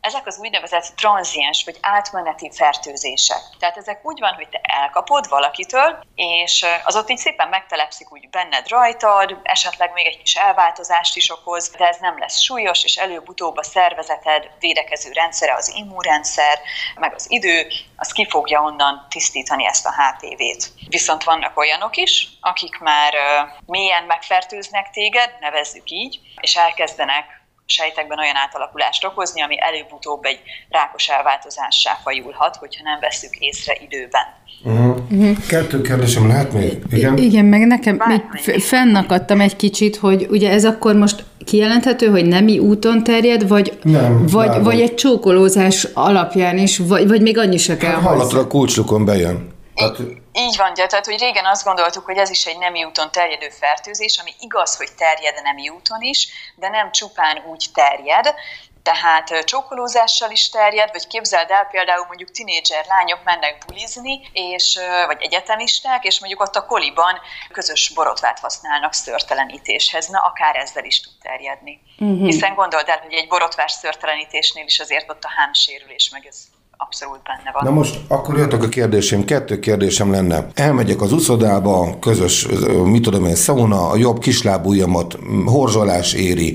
ezek 0.00 0.26
az 0.26 0.38
úgynevezett 0.38 0.92
tranziens 0.96 1.64
vagy 1.64 1.76
átmeneti 1.80 2.50
fertőzések. 2.52 3.42
Tehát 3.58 3.76
ezek 3.76 4.00
úgy 4.02 4.20
van, 4.20 4.34
hogy 4.34 4.48
te 4.48 4.60
elkapod 4.62 5.28
valakitől, 5.28 6.04
és 6.14 6.66
az 6.84 6.96
ott 6.96 7.10
így 7.10 7.18
szépen 7.18 7.48
megtelepszik 7.48 8.12
úgy 8.12 8.28
benned 8.30 8.68
rajtad, 8.68 9.40
esetleg 9.42 9.92
még 9.92 10.06
egy 10.06 10.18
kis 10.18 10.34
elváltozást 10.34 11.16
is 11.16 11.30
okoz, 11.30 11.70
de 11.70 11.88
ez 11.88 11.96
nem 12.00 12.18
lesz 12.18 12.38
súlyos, 12.38 12.84
és 12.84 12.96
előbb-utóbb 12.96 13.56
a 13.56 13.62
szervezeted 13.62 14.50
védekező 14.58 15.12
rendszere, 15.12 15.54
az 15.54 15.72
immunrendszer, 15.76 16.58
meg 16.94 17.14
az 17.14 17.30
idő, 17.30 17.66
az 17.96 18.12
ki 18.12 18.26
fogja 18.28 18.62
onnan 18.62 19.06
tisztítani 19.10 19.66
ezt 19.66 19.86
a 19.86 19.94
HPV-t. 19.94 20.72
Viszont 20.88 21.24
vannak 21.24 21.58
olyanok 21.58 21.96
is, 21.96 22.28
akik 22.40 22.78
már 22.78 23.14
mélyen 23.66 24.04
megfertőznek 24.04 24.90
téged, 24.90 25.36
nevezzük 25.40 25.90
így, 25.90 26.20
és 26.40 26.56
elkezdenek 26.56 27.37
sejtekben 27.70 28.18
olyan 28.18 28.36
átalakulást 28.36 29.04
okozni, 29.04 29.42
ami 29.42 29.56
előbb-utóbb 29.60 30.24
egy 30.24 30.40
rákos 30.68 31.08
elváltozássá 31.08 31.98
fajulhat, 32.02 32.56
hogyha 32.56 32.82
nem 32.82 33.00
veszük 33.00 33.36
észre 33.38 33.76
időben. 33.86 34.26
Uh-huh. 34.64 34.96
Uh-huh. 35.10 35.36
Kettő 35.48 35.80
kérdésem 35.80 36.28
lehet 36.28 36.52
még? 36.52 36.78
Igen, 36.90 37.16
igen 37.16 37.44
meg 37.44 37.66
nekem 37.66 38.02
még 38.06 38.60
fennakadtam 38.60 39.40
egy 39.40 39.56
kicsit, 39.56 39.96
hogy 39.96 40.26
ugye 40.30 40.50
ez 40.50 40.64
akkor 40.64 40.94
most 40.94 41.24
kijelenthető, 41.44 42.06
hogy 42.06 42.26
nemi 42.26 42.58
úton 42.58 43.04
terjed, 43.04 43.48
vagy, 43.48 43.78
nem, 43.82 44.26
vagy, 44.26 44.62
vagy 44.62 44.80
egy 44.80 44.94
csókolózás 44.94 45.84
alapján 45.94 46.58
is, 46.58 46.78
vagy, 46.78 47.08
vagy 47.08 47.22
még 47.22 47.38
annyi 47.38 47.56
se 47.56 47.76
kell 47.76 47.92
hát, 47.92 48.02
Hallatra 48.02 48.46
kulcslukon 48.46 49.04
bejön. 49.04 49.48
Hát, 49.74 49.96
így 50.38 50.56
van, 50.56 50.74
tehát 50.74 51.04
hogy 51.04 51.18
régen 51.18 51.46
azt 51.46 51.64
gondoltuk, 51.64 52.04
hogy 52.04 52.16
ez 52.16 52.30
is 52.30 52.46
egy 52.46 52.58
nemi 52.58 52.84
úton 52.84 53.10
terjedő 53.10 53.48
fertőzés, 53.48 54.18
ami 54.18 54.34
igaz, 54.40 54.76
hogy 54.76 54.88
terjed 54.96 55.42
nemi 55.42 55.68
úton 55.68 56.00
is, 56.00 56.28
de 56.56 56.68
nem 56.68 56.92
csupán 56.92 57.42
úgy 57.46 57.66
terjed, 57.74 58.34
tehát 58.82 59.44
csókolózással 59.44 60.30
is 60.30 60.48
terjed, 60.48 60.88
vagy 60.92 61.06
képzeld 61.06 61.50
el 61.50 61.64
például 61.70 62.04
mondjuk 62.06 62.30
tinédzser 62.30 62.84
lányok 62.88 63.24
mennek 63.24 63.64
bulizni, 63.66 64.30
és, 64.32 64.78
vagy 65.06 65.22
egyetemisták, 65.22 66.04
és 66.04 66.20
mondjuk 66.20 66.40
ott 66.40 66.56
a 66.56 66.66
koliban 66.66 67.20
közös 67.52 67.92
borotvát 67.94 68.38
használnak 68.38 68.92
szörtelenítéshez, 68.92 70.06
na 70.06 70.18
akár 70.18 70.56
ezzel 70.56 70.84
is 70.84 71.00
tud 71.00 71.12
terjedni. 71.22 71.80
Uh-huh. 71.98 72.26
Hiszen 72.26 72.54
gondold 72.54 72.88
el, 72.88 73.00
hogy 73.02 73.12
egy 73.12 73.28
borotvás 73.28 73.72
szörtelenítésnél 73.72 74.64
is 74.64 74.78
azért 74.78 75.10
ott 75.10 75.24
a 75.24 75.32
hámsérülés, 75.36 76.10
meg 76.10 76.26
ez 76.26 76.36
abszolút 76.78 77.22
benne 77.22 77.50
van. 77.52 77.64
Na 77.64 77.70
most 77.70 78.00
akkor 78.08 78.36
jöttök 78.36 78.62
a 78.62 78.68
kérdésem, 78.68 79.24
kettő 79.24 79.58
kérdésem 79.58 80.10
lenne. 80.10 80.46
Elmegyek 80.54 81.00
az 81.00 81.12
uszodába, 81.12 81.98
közös, 82.00 82.46
mit 82.84 83.02
tudom 83.02 83.24
én, 83.24 83.34
szauna, 83.34 83.88
a 83.88 83.96
jobb 83.96 84.18
kislábújamat, 84.18 85.18
horzsolás 85.46 86.12
éri, 86.12 86.54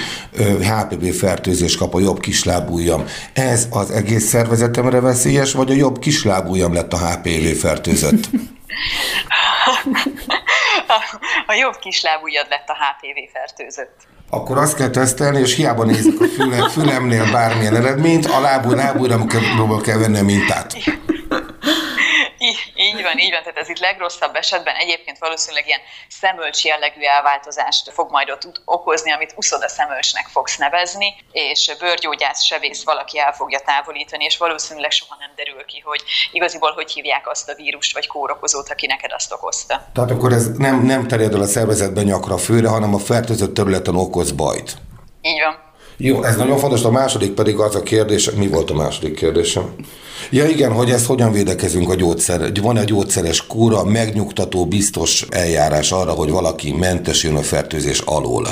HPV 0.62 1.06
fertőzés 1.06 1.78
kap 1.78 1.96
a 1.96 2.00
jobb 2.00 2.20
kislábújam. 2.20 3.06
Ez 3.34 3.68
az 3.72 3.92
egész 3.92 4.26
szervezetemre 4.26 5.00
veszélyes, 5.00 5.54
vagy 5.54 5.72
a 5.72 5.74
jobb 5.74 6.00
kislábújam 6.00 6.74
lett 6.74 6.94
a 6.94 6.98
HPV 6.98 7.60
fertőzött? 7.60 8.30
a 11.48 11.54
jobb 11.54 11.76
kislábújad 11.76 12.48
lett 12.50 12.70
a 12.70 12.74
HPV 12.74 13.32
fertőzött 13.34 14.13
akkor 14.34 14.58
azt 14.58 14.76
kell 14.76 14.90
tesztelni, 14.90 15.40
és 15.40 15.56
hiába 15.56 15.84
nézzük 15.84 16.22
a 16.22 16.26
füle, 16.26 16.70
fülemnél 16.70 17.32
bármilyen 17.32 17.76
eredményt, 17.76 18.26
a 18.26 18.42
lábúj, 18.42 18.76
lábújra 18.76 19.26
kell 19.82 19.98
venni 19.98 20.18
a 20.20 20.24
mintát. 20.24 20.76
Van, 23.04 23.20
így 23.20 23.32
van, 23.32 23.44
tehát 23.44 23.58
ez 23.58 23.70
itt 23.70 23.80
legrosszabb 23.80 24.36
esetben 24.36 24.76
egyébként 24.76 25.18
valószínűleg 25.18 25.68
ilyen 25.68 25.80
szemölcs 26.08 26.66
jellegű 26.66 27.02
elváltozást 27.02 27.92
fog 27.92 28.12
majd 28.12 28.30
ott 28.30 28.62
okozni, 28.66 29.12
amit 29.12 29.34
uszoda 29.36 29.68
szemölcsnek 29.70 30.28
fogsz 30.28 30.58
nevezni, 30.58 31.16
és 31.32 31.72
bőrgyógyász 31.80 32.44
sebész 32.44 32.84
valaki 32.84 33.20
el 33.20 33.34
fogja 33.34 33.60
távolítani, 33.60 34.24
és 34.24 34.38
valószínűleg 34.38 34.92
soha 34.92 35.16
nem 35.20 35.32
derül 35.36 35.66
ki, 35.66 35.80
hogy 35.86 36.04
igaziból 36.32 36.72
hogy 36.72 36.92
hívják 36.92 37.30
azt 37.30 37.50
a 37.50 37.56
vírust 37.56 37.94
vagy 37.94 38.08
kórokozót, 38.08 38.70
aki 38.70 38.86
neked 38.86 39.12
azt 39.12 39.32
okozta. 39.32 39.88
Tehát 39.94 40.12
akkor 40.12 40.32
ez 40.32 40.48
nem, 40.58 40.86
nem 40.86 41.08
terjed 41.08 41.34
el 41.34 41.42
a 41.42 41.46
szervezetben 41.46 42.04
nyakra 42.04 42.38
főre, 42.38 42.68
hanem 42.68 42.94
a 42.94 43.00
fertőzött 43.00 43.54
területen 43.54 43.96
okoz 43.96 44.32
bajt. 44.32 44.76
Így 45.22 45.42
van. 45.42 45.72
Jó, 45.98 46.24
ez 46.24 46.36
nagyon 46.36 46.58
fontos. 46.58 46.84
A 46.84 46.92
második 46.92 47.34
pedig 47.34 47.60
az 47.60 47.76
a 47.76 47.84
kérdés, 47.84 48.32
mi 48.32 48.48
volt 48.48 48.70
a 48.70 48.74
második 48.74 49.16
kérdésem? 49.16 49.76
Ja 50.36 50.48
igen, 50.48 50.72
hogy 50.72 50.90
ezt 50.90 51.06
hogyan 51.06 51.32
védekezünk 51.32 51.90
a 51.90 51.96
gyógyszer. 51.96 52.52
Van 52.62 52.78
egy 52.78 52.86
gyógyszeres 52.86 53.48
kúra, 53.48 53.84
megnyugtató, 53.84 54.66
biztos 54.66 55.26
eljárás 55.30 55.92
arra, 55.92 56.12
hogy 56.12 56.30
valaki 56.30 56.72
mentesüljön 56.72 57.40
a 57.40 57.44
fertőzés 57.44 58.00
alól. 58.00 58.48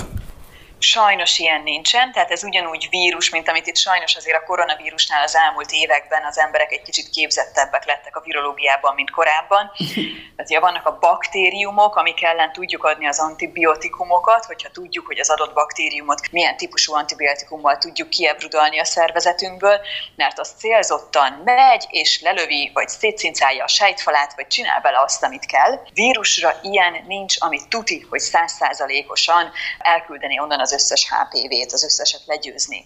Sajnos 0.83 1.39
ilyen 1.39 1.61
nincsen, 1.61 2.11
tehát 2.11 2.31
ez 2.31 2.43
ugyanúgy 2.43 2.87
vírus, 2.89 3.29
mint 3.29 3.49
amit 3.49 3.67
itt 3.67 3.77
sajnos 3.77 4.15
azért 4.15 4.37
a 4.37 4.43
koronavírusnál 4.43 5.23
az 5.23 5.35
elmúlt 5.35 5.71
években 5.71 6.23
az 6.25 6.39
emberek 6.39 6.71
egy 6.71 6.81
kicsit 6.81 7.09
képzettebbek 7.09 7.85
lettek 7.85 8.15
a 8.15 8.21
virológiában, 8.21 8.95
mint 8.95 9.11
korábban. 9.11 9.71
Tehát 10.35 10.49
ugye 10.49 10.59
vannak 10.59 10.85
a 10.85 10.97
baktériumok, 10.99 11.95
amik 11.95 12.23
ellen 12.23 12.51
tudjuk 12.51 12.83
adni 12.83 13.07
az 13.07 13.19
antibiotikumokat, 13.19 14.45
hogyha 14.45 14.69
tudjuk, 14.69 15.05
hogy 15.05 15.19
az 15.19 15.29
adott 15.29 15.53
baktériumot 15.53 16.31
milyen 16.31 16.57
típusú 16.57 16.93
antibiotikummal 16.93 17.77
tudjuk 17.77 18.09
kiebrudalni 18.09 18.79
a 18.79 18.85
szervezetünkből, 18.85 19.79
mert 20.15 20.39
az 20.39 20.53
célzottan 20.57 21.41
megy 21.43 21.85
és 21.89 22.21
lelövi, 22.21 22.71
vagy 22.73 22.89
szétszincálja 22.89 23.63
a 23.63 23.67
sejtfalát, 23.67 24.35
vagy 24.35 24.47
csinál 24.47 24.81
bele 24.81 24.99
azt, 24.99 25.23
amit 25.23 25.45
kell. 25.45 25.79
Vírusra 25.93 26.59
ilyen 26.61 27.03
nincs, 27.07 27.35
amit 27.39 27.67
tuti, 27.69 28.05
hogy 28.09 28.19
százszázalékosan 28.19 29.51
elküldeni 29.77 30.39
onnan 30.39 30.59
az 30.59 30.70
az 30.71 30.81
összes 30.81 31.09
HPV-t, 31.09 31.73
az 31.73 31.83
összeset 31.83 32.21
legyőzni. 32.25 32.85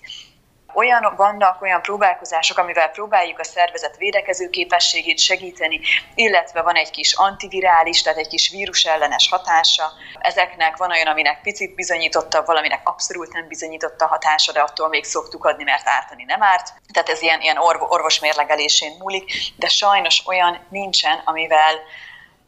Olyan 0.74 1.14
vannak 1.18 1.62
olyan 1.62 1.82
próbálkozások, 1.82 2.58
amivel 2.58 2.90
próbáljuk 2.90 3.40
a 3.40 3.44
szervezet 3.44 3.98
védekező 3.98 4.50
képességét 4.50 5.20
segíteni, 5.20 5.80
illetve 6.16 6.62
van 6.62 6.76
egy 6.76 6.92
kis 6.92 7.14
antivirális, 7.14 8.02
tehát 8.02 8.20
egy 8.20 8.28
kis 8.28 8.50
vírusellenes 8.50 9.30
hatása. 9.30 9.92
Ezeknek 10.20 10.78
van 10.78 10.92
olyan, 10.92 11.08
aminek 11.08 11.42
picit 11.42 11.76
bizonyította, 11.76 12.44
valaminek 12.46 12.82
abszolút 12.84 13.34
nem 13.34 13.48
bizonyította 13.48 14.08
hatása, 14.08 14.52
de 14.52 14.60
attól 14.60 14.90
még 14.90 15.04
szoktuk 15.04 15.46
adni, 15.46 15.64
mert 15.64 15.88
ártani 15.88 16.24
nem 16.24 16.44
árt. 16.44 16.74
Tehát 16.94 17.10
ez 17.10 17.22
ilyen, 17.22 17.42
ilyen 17.42 17.58
orvos 17.80 18.20
mérlegelésén 18.20 18.96
múlik, 19.00 19.32
de 19.56 19.68
sajnos 19.68 20.28
olyan 20.28 20.68
nincsen, 20.70 21.22
amivel 21.26 21.80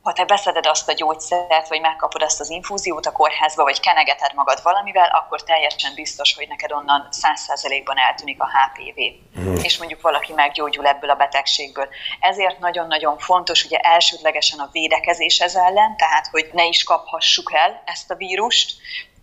ha 0.07 0.13
te 0.13 0.25
beszeded 0.25 0.65
azt 0.65 0.89
a 0.89 0.93
gyógyszert, 0.93 1.67
vagy 1.67 1.81
megkapod 1.81 2.21
ezt 2.21 2.39
az 2.39 2.49
infúziót 2.49 3.05
a 3.05 3.11
kórházba, 3.11 3.63
vagy 3.63 3.79
kenegeted 3.79 4.33
magad 4.33 4.59
valamivel, 4.63 5.09
akkor 5.09 5.43
teljesen 5.43 5.93
biztos, 5.95 6.35
hogy 6.35 6.47
neked 6.47 6.71
onnan 6.71 7.07
100%-ban 7.11 7.97
eltűnik 7.97 8.41
a 8.41 8.49
HPV, 8.55 8.99
mm. 9.39 9.55
és 9.55 9.77
mondjuk 9.77 10.01
valaki 10.01 10.33
meggyógyul 10.33 10.85
ebből 10.87 11.09
a 11.09 11.15
betegségből. 11.15 11.87
Ezért 12.19 12.59
nagyon-nagyon 12.59 13.17
fontos, 13.17 13.65
ugye 13.65 13.77
elsődlegesen 13.77 14.59
a 14.59 14.69
védekezés 14.71 15.39
ez 15.39 15.55
ellen, 15.55 15.97
tehát 15.97 16.27
hogy 16.27 16.49
ne 16.53 16.65
is 16.65 16.83
kaphassuk 16.83 17.53
el 17.53 17.81
ezt 17.85 18.11
a 18.11 18.15
vírust, 18.15 18.71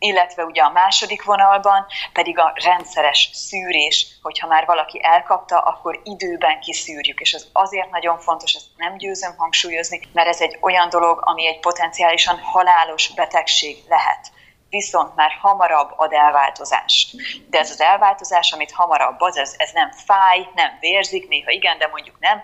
illetve 0.04 0.44
ugye 0.44 0.62
a 0.62 0.70
második 0.70 1.24
vonalban 1.24 1.86
pedig 2.12 2.38
a 2.38 2.52
rendszeres 2.64 3.30
szűrés, 3.32 4.06
hogyha 4.22 4.46
már 4.46 4.66
valaki 4.66 5.00
elkapta, 5.02 5.58
akkor 5.58 6.00
időben 6.02 6.60
kiszűrjük, 6.60 7.20
és 7.20 7.32
ez 7.32 7.46
azért 7.52 7.90
nagyon 7.90 8.18
fontos, 8.18 8.54
ezt 8.54 8.66
nem 8.76 8.96
győzöm 8.96 9.34
hangsúlyozni, 9.36 10.00
mert 10.12 10.28
ez 10.28 10.40
egy 10.40 10.58
olyan 10.60 10.88
dolog, 10.88 11.20
ami 11.22 11.46
egy 11.46 11.60
potenciálisan 11.60 12.38
halálos 12.38 13.14
betegség 13.14 13.76
lehet 13.88 14.32
viszont 14.68 15.14
már 15.14 15.30
hamarabb 15.40 15.92
ad 15.96 16.12
elváltozás. 16.12 17.14
De 17.50 17.58
ez 17.58 17.70
az 17.70 17.80
elváltozás, 17.80 18.52
amit 18.52 18.72
hamarabb 18.72 19.20
az, 19.20 19.36
ez, 19.36 19.54
ez 19.56 19.70
nem 19.72 19.90
fáj, 19.90 20.48
nem 20.54 20.76
vérzik, 20.80 21.28
néha 21.28 21.50
igen, 21.50 21.78
de 21.78 21.86
mondjuk 21.86 22.18
nem, 22.18 22.42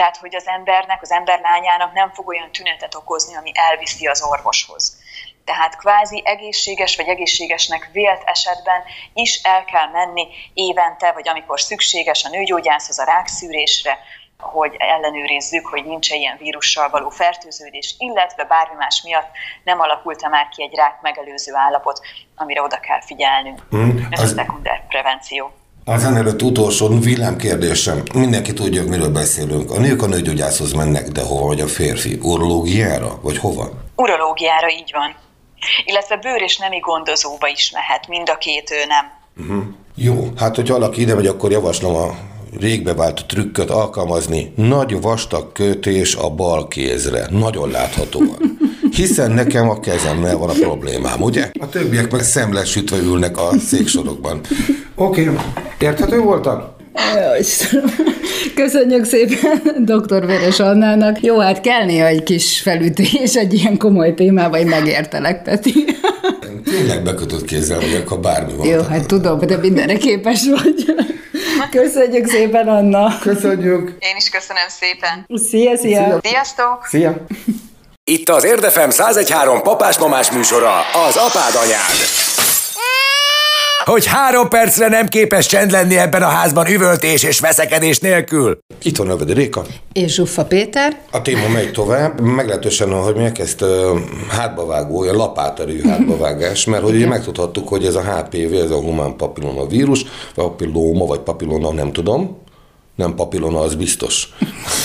tehát, 0.00 0.16
hogy 0.16 0.34
az 0.34 0.46
embernek, 0.48 1.02
az 1.02 1.10
ember 1.10 1.40
lányának 1.40 1.92
nem 1.92 2.12
fog 2.12 2.28
olyan 2.28 2.52
tünetet 2.52 2.94
okozni, 2.94 3.36
ami 3.36 3.50
elviszi 3.54 4.06
az 4.06 4.22
orvoshoz. 4.22 4.96
Tehát 5.44 5.76
kvázi 5.76 6.22
egészséges 6.24 6.96
vagy 6.96 7.08
egészségesnek 7.08 7.88
vélt 7.92 8.22
esetben 8.24 8.82
is 9.14 9.40
el 9.42 9.64
kell 9.64 9.88
menni 9.90 10.28
évente, 10.54 11.12
vagy 11.12 11.28
amikor 11.28 11.60
szükséges 11.60 12.24
a 12.24 12.28
nőgyógyászhoz 12.28 12.98
a 12.98 13.04
rákszűrésre, 13.04 13.98
hogy 14.38 14.74
ellenőrizzük, 14.78 15.66
hogy 15.66 15.84
nincs 15.84 16.12
-e 16.12 16.14
ilyen 16.14 16.36
vírussal 16.36 16.88
való 16.88 17.08
fertőződés, 17.08 17.94
illetve 17.98 18.44
bármi 18.44 18.74
más 18.74 19.02
miatt 19.02 19.30
nem 19.64 19.80
alakult-e 19.80 20.28
már 20.28 20.48
ki 20.48 20.62
egy 20.62 20.74
rák 20.74 21.00
megelőző 21.00 21.54
állapot, 21.54 22.00
amire 22.36 22.62
oda 22.62 22.80
kell 22.80 23.00
figyelnünk. 23.00 23.62
Mm, 23.76 23.98
Ez 24.10 24.20
az... 24.20 24.30
a 24.30 24.34
szekunder 24.34 24.86
prevenció. 24.86 25.52
Az 25.84 26.04
előtt 26.04 26.42
utolsó 26.42 26.88
villámkérdésem. 26.88 28.02
Mindenki 28.14 28.52
tudja, 28.52 28.84
miről 28.84 29.08
beszélünk. 29.08 29.70
A 29.70 29.78
nők 29.78 30.02
a 30.02 30.06
nőgyógyászhoz 30.06 30.72
mennek, 30.72 31.08
de 31.08 31.22
hova 31.22 31.46
vagy 31.46 31.60
a 31.60 31.66
férfi? 31.66 32.18
Urológiára? 32.22 33.18
Vagy 33.22 33.38
hova? 33.38 33.70
Urológiára, 33.96 34.70
így 34.70 34.90
van. 34.92 35.14
Illetve 35.84 36.16
bőr 36.16 36.42
és 36.42 36.56
nemi 36.58 36.78
gondozóba 36.78 37.48
is 37.48 37.70
mehet, 37.70 38.08
mind 38.08 38.28
a 38.28 38.38
két 38.38 38.70
ő 38.70 38.86
nem. 38.86 39.10
Uh-huh. 39.46 39.64
Jó, 39.94 40.28
hát 40.36 40.56
hogyha 40.56 40.78
valaki 40.78 41.00
ide 41.00 41.14
megy, 41.14 41.26
akkor 41.26 41.50
javaslom 41.50 41.96
a 41.96 42.14
régbe 42.60 42.94
vált 42.94 43.24
trükköt 43.26 43.70
alkalmazni. 43.70 44.52
Nagy 44.56 45.00
vastag 45.00 45.52
kötés 45.52 46.14
a 46.14 46.28
bal 46.28 46.68
kézre. 46.68 47.26
Nagyon 47.30 47.70
láthatóan. 47.70 48.58
Hiszen 48.96 49.30
nekem 49.30 49.68
a 49.68 49.80
kezemmel 49.80 50.36
van 50.36 50.48
a 50.48 50.52
problémám, 50.52 51.22
ugye? 51.22 51.50
A 51.60 51.68
többiek 51.68 52.12
meg 52.12 52.22
szemlesütve 52.22 52.96
ülnek 52.96 53.38
a 53.38 53.50
széksorokban. 53.58 54.40
Oké, 54.94 55.28
okay. 55.28 55.44
érthető 55.78 56.18
voltam? 56.18 56.78
Köszönjük 58.54 59.04
szépen 59.04 59.84
dr. 59.84 60.26
Veres 60.26 60.60
Annának. 60.60 61.22
Jó, 61.22 61.38
hát 61.38 61.60
kell 61.60 61.84
néha 61.84 62.06
egy 62.06 62.22
kis 62.22 62.60
felütés 62.60 63.34
egy 63.34 63.54
ilyen 63.54 63.76
komoly 63.76 64.14
témába, 64.14 64.58
én 64.58 64.66
megértelek, 64.66 65.42
Peti. 65.42 65.84
Tényleg 66.64 67.02
bekötött 67.02 67.44
kézzel 67.44 67.80
vagyok, 67.80 68.08
ha 68.08 68.16
bármi 68.16 68.52
van. 68.56 68.66
Jó, 68.66 68.80
hát 68.80 69.06
tudom, 69.06 69.38
de 69.38 69.56
mindenre 69.56 69.96
képes 69.96 70.48
vagy. 70.48 70.94
Köszönjük 71.68 72.28
szépen, 72.28 72.68
Anna. 72.68 73.18
Köszönjük. 73.20 73.96
Én 73.98 74.16
is 74.16 74.28
köszönöm 74.28 74.68
szépen. 74.68 75.26
Szia, 75.48 75.76
szia. 75.76 76.20
Sziasztok. 76.22 76.86
Szia. 76.86 77.24
Itt 78.04 78.28
az 78.28 78.44
Érdefem 78.44 78.88
1013 78.88 79.62
papás-mamás 79.62 80.30
műsora, 80.30 80.78
az 81.08 81.16
apád 81.16 81.54
anyád 81.54 82.20
hogy 83.84 84.06
három 84.06 84.48
percre 84.48 84.88
nem 84.88 85.08
képes 85.08 85.46
csend 85.46 85.70
lenni 85.70 85.98
ebben 85.98 86.22
a 86.22 86.26
házban 86.26 86.66
üvöltés 86.66 87.22
és 87.22 87.40
veszekedés 87.40 87.98
nélkül. 87.98 88.58
Itt 88.82 88.96
van 88.96 89.08
Övedi 89.08 89.32
Réka. 89.32 89.64
És 89.92 90.14
Zsuffa 90.14 90.44
Péter. 90.44 91.00
A 91.10 91.22
téma 91.22 91.48
megy 91.48 91.72
tovább. 91.72 92.20
Meglehetősen, 92.20 92.90
hogy 92.90 93.14
mi 93.14 93.30
ezt 93.34 93.62
uh, 93.62 93.68
hátbavágó, 94.28 94.98
olyan 94.98 95.16
lapáterű 95.16 95.82
hátbavágás, 95.88 96.64
mert 96.64 96.82
hogy 96.82 96.94
ugye 96.94 97.06
megtudhattuk, 97.06 97.68
hogy 97.68 97.84
ez 97.84 97.94
a 97.94 98.02
HPV, 98.02 98.54
ez 98.54 98.70
a 98.70 98.80
humán 98.80 99.16
papilloma 99.16 99.66
vírus, 99.66 100.04
vagy 100.34 100.44
papilloma, 100.44 101.06
vagy 101.06 101.20
papillona, 101.20 101.72
nem 101.72 101.92
tudom, 101.92 102.38
nem 102.96 103.14
papillona, 103.14 103.60
az 103.60 103.74
biztos. 103.74 104.28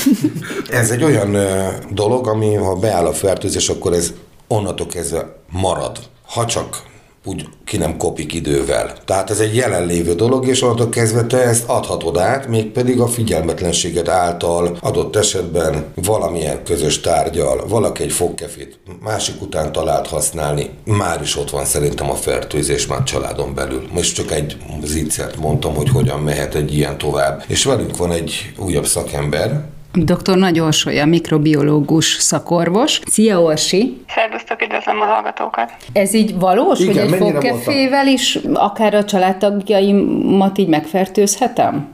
ez 0.70 0.92
egy 0.92 1.04
olyan 1.04 1.36
uh, 1.36 1.74
dolog, 1.92 2.28
ami 2.28 2.54
ha 2.54 2.76
beáll 2.76 3.06
a 3.06 3.14
fertőzés, 3.14 3.70
akkor 3.70 3.94
ez 3.94 4.14
onnantól 4.48 4.88
kezdve 4.88 5.36
marad. 5.52 5.98
Ha 6.26 6.46
csak 6.46 6.94
úgy 7.26 7.48
ki 7.66 7.78
nem 7.78 7.98
kopik 7.98 8.34
idővel. 8.34 8.94
Tehát 9.06 9.30
ez 9.30 9.40
egy 9.40 9.56
jelenlévő 9.56 10.16
dolog, 10.16 10.48
és 10.48 10.62
onnantól 10.62 10.90
kezdve 10.90 11.24
te 11.24 11.38
ezt 11.38 11.64
adhatod 11.68 12.18
át, 12.18 12.48
mégpedig 12.48 13.00
a 13.00 13.08
figyelmetlenséget 13.08 14.08
által 14.08 14.78
adott 14.82 15.16
esetben 15.16 15.86
valamilyen 15.96 16.64
közös 16.64 17.00
tárgyal, 17.00 17.68
valaki 17.68 18.04
egy 18.04 18.12
fogkefét 18.12 18.80
másik 19.02 19.42
után 19.42 19.72
talált 19.72 20.08
használni, 20.08 20.70
már 20.84 21.22
is 21.22 21.38
ott 21.38 21.50
van 21.50 21.66
szerintem 21.66 22.10
a 22.10 22.16
fertőzés 22.16 22.88
már 22.88 23.04
családon 23.04 23.54
belül. 23.54 23.88
Most 23.92 24.16
csak 24.16 24.32
egy 24.32 24.58
ziccert 24.84 25.36
mondtam, 25.36 25.76
hogy 25.76 25.90
hogyan 25.90 26.20
mehet 26.20 26.56
egy 26.56 26.74
ilyen 26.74 26.98
tovább. 26.98 27.44
És 27.48 27.64
velünk 27.64 27.98
van 27.98 28.12
egy 28.12 28.54
újabb 28.58 28.86
szakember, 28.86 29.74
Dr. 29.96 30.38
Nagy 30.38 30.60
Orsolya, 30.60 31.06
mikrobiológus 31.06 32.06
szakorvos. 32.06 33.00
Szia 33.06 33.42
Orsi! 33.42 34.04
Szervusztok, 34.08 34.62
üdvözlöm 34.62 35.02
a 35.02 35.06
hallgatókat! 35.06 35.74
Ez 35.94 36.14
így 36.14 36.40
valós, 36.40 36.80
Igen, 36.80 36.94
hogy 36.94 37.14
egy 37.14 37.20
fogkefével 37.20 38.08
is 38.08 38.40
akár 38.54 38.94
a 38.94 39.04
családtagjaimat 39.04 40.58
így 40.58 40.68
megfertőzhetem? 40.68 41.94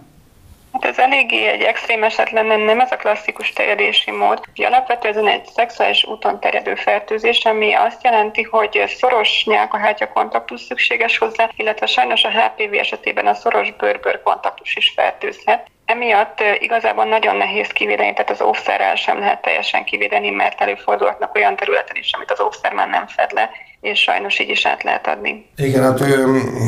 Hát 0.72 0.86
ez 0.86 0.98
eléggé 0.98 1.48
egy 1.48 1.62
extrém 1.62 2.04
eset 2.04 2.32
lenne, 2.32 2.56
nem 2.56 2.80
ez 2.80 2.92
a 2.92 2.96
klasszikus 2.96 3.54
terjedési 3.54 4.12
mód. 4.12 4.40
Alapvetően 4.56 5.28
egy 5.28 5.46
szexuális 5.56 6.06
úton 6.06 6.40
terjedő 6.40 6.76
fertőzés, 6.76 7.46
ami 7.46 7.74
azt 7.74 8.04
jelenti, 8.04 8.44
hogy 8.44 8.84
szoros 8.88 9.44
nyálkahártya 9.46 10.08
kontaktus 10.08 10.62
szükséges 10.62 11.18
hozzá, 11.18 11.50
illetve 11.56 11.86
sajnos 11.86 12.24
a 12.24 12.30
HPV 12.30 12.74
esetében 12.74 13.28
a 13.28 13.34
szoros 13.34 13.74
bőr-bőr 13.78 14.22
kontaktus 14.24 14.76
is 14.76 14.94
fertőzhet. 14.96 15.68
Emiatt 15.86 16.39
igazából 16.60 17.06
nagyon 17.06 17.36
nehéz 17.36 17.67
kivédeni, 17.67 18.13
tehát 18.13 18.30
az 18.30 18.41
óvszerrel 18.41 18.96
sem 18.96 19.20
lehet 19.20 19.41
teljesen 19.41 19.84
kivédeni, 19.84 20.30
mert 20.30 20.62
előfordulhatnak 20.62 21.36
olyan 21.36 21.56
területen 21.56 21.96
is, 21.96 22.12
amit 22.13 22.32
az 22.32 22.41
óvszer 22.41 22.74
már 22.74 22.89
nem 22.89 23.08
fed 23.08 23.32
le, 23.32 23.50
és 23.82 24.00
sajnos 24.00 24.39
így 24.39 24.50
is 24.50 24.65
át 24.65 24.84
lehet 24.84 25.08
adni. 25.08 25.46
Igen, 25.58 25.84
hát 25.84 26.00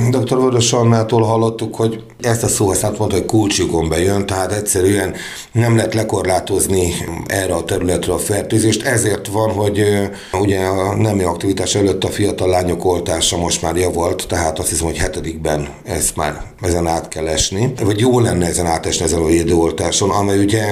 dr. 0.09 0.37
Vörös 0.37 0.73
Annától 0.73 1.21
hallottuk, 1.21 1.75
hogy 1.75 2.03
ezt 2.21 2.43
a 2.43 2.47
szóhasználat 2.47 2.97
mondta, 2.97 3.17
hogy 3.17 3.25
kulcsukon 3.25 3.89
bejön, 3.89 4.25
tehát 4.25 4.51
egyszerűen 4.51 5.15
nem 5.51 5.75
lehet 5.75 5.93
lekorlátozni 5.93 6.93
erre 7.27 7.53
a 7.53 7.63
területre 7.63 8.13
a 8.13 8.17
fertőzést, 8.17 8.85
ezért 8.85 9.27
van, 9.27 9.51
hogy 9.51 9.83
ugye 10.31 10.59
a 10.65 10.95
nemi 10.95 11.23
aktivitás 11.23 11.75
előtt 11.75 12.03
a 12.03 12.09
fiatal 12.09 12.49
lányok 12.49 12.85
oltása 12.85 13.37
most 13.37 13.61
már 13.61 13.75
javult, 13.75 14.27
tehát 14.27 14.59
azt 14.59 14.69
hiszem, 14.69 14.85
hogy 14.85 14.97
hetedikben 14.97 15.67
ez 15.85 16.11
már 16.15 16.41
ezen 16.61 16.87
át 16.87 17.07
kell 17.07 17.27
esni, 17.27 17.73
vagy 17.83 17.99
jó 17.99 18.19
lenne 18.19 18.45
ezen 18.45 18.65
átesni 18.65 19.05
ezen 19.13 19.25
a 19.25 19.27
védőoltáson, 19.27 20.09
amely 20.09 20.37
ugye 20.37 20.63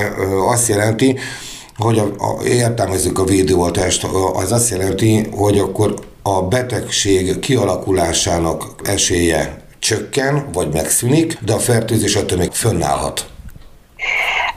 azt 0.47 0.67
jelenti, 0.67 1.19
hogy 1.77 1.97
a, 1.97 2.03
a, 2.03 2.43
értelmezzük 2.43 3.19
a 3.19 3.23
védőoltást, 3.23 4.03
az 4.33 4.51
azt 4.51 4.69
jelenti, 4.69 5.27
hogy 5.31 5.59
akkor 5.59 5.93
a 6.23 6.41
betegség 6.41 7.39
kialakulásának 7.39 8.63
esélye 8.83 9.61
csökken, 9.79 10.49
vagy 10.53 10.73
megszűnik, 10.73 11.37
de 11.45 11.53
a 11.53 11.59
fertőzés 11.59 12.15
attól 12.15 12.37
még 12.37 12.51
fönnállhat. 12.51 13.25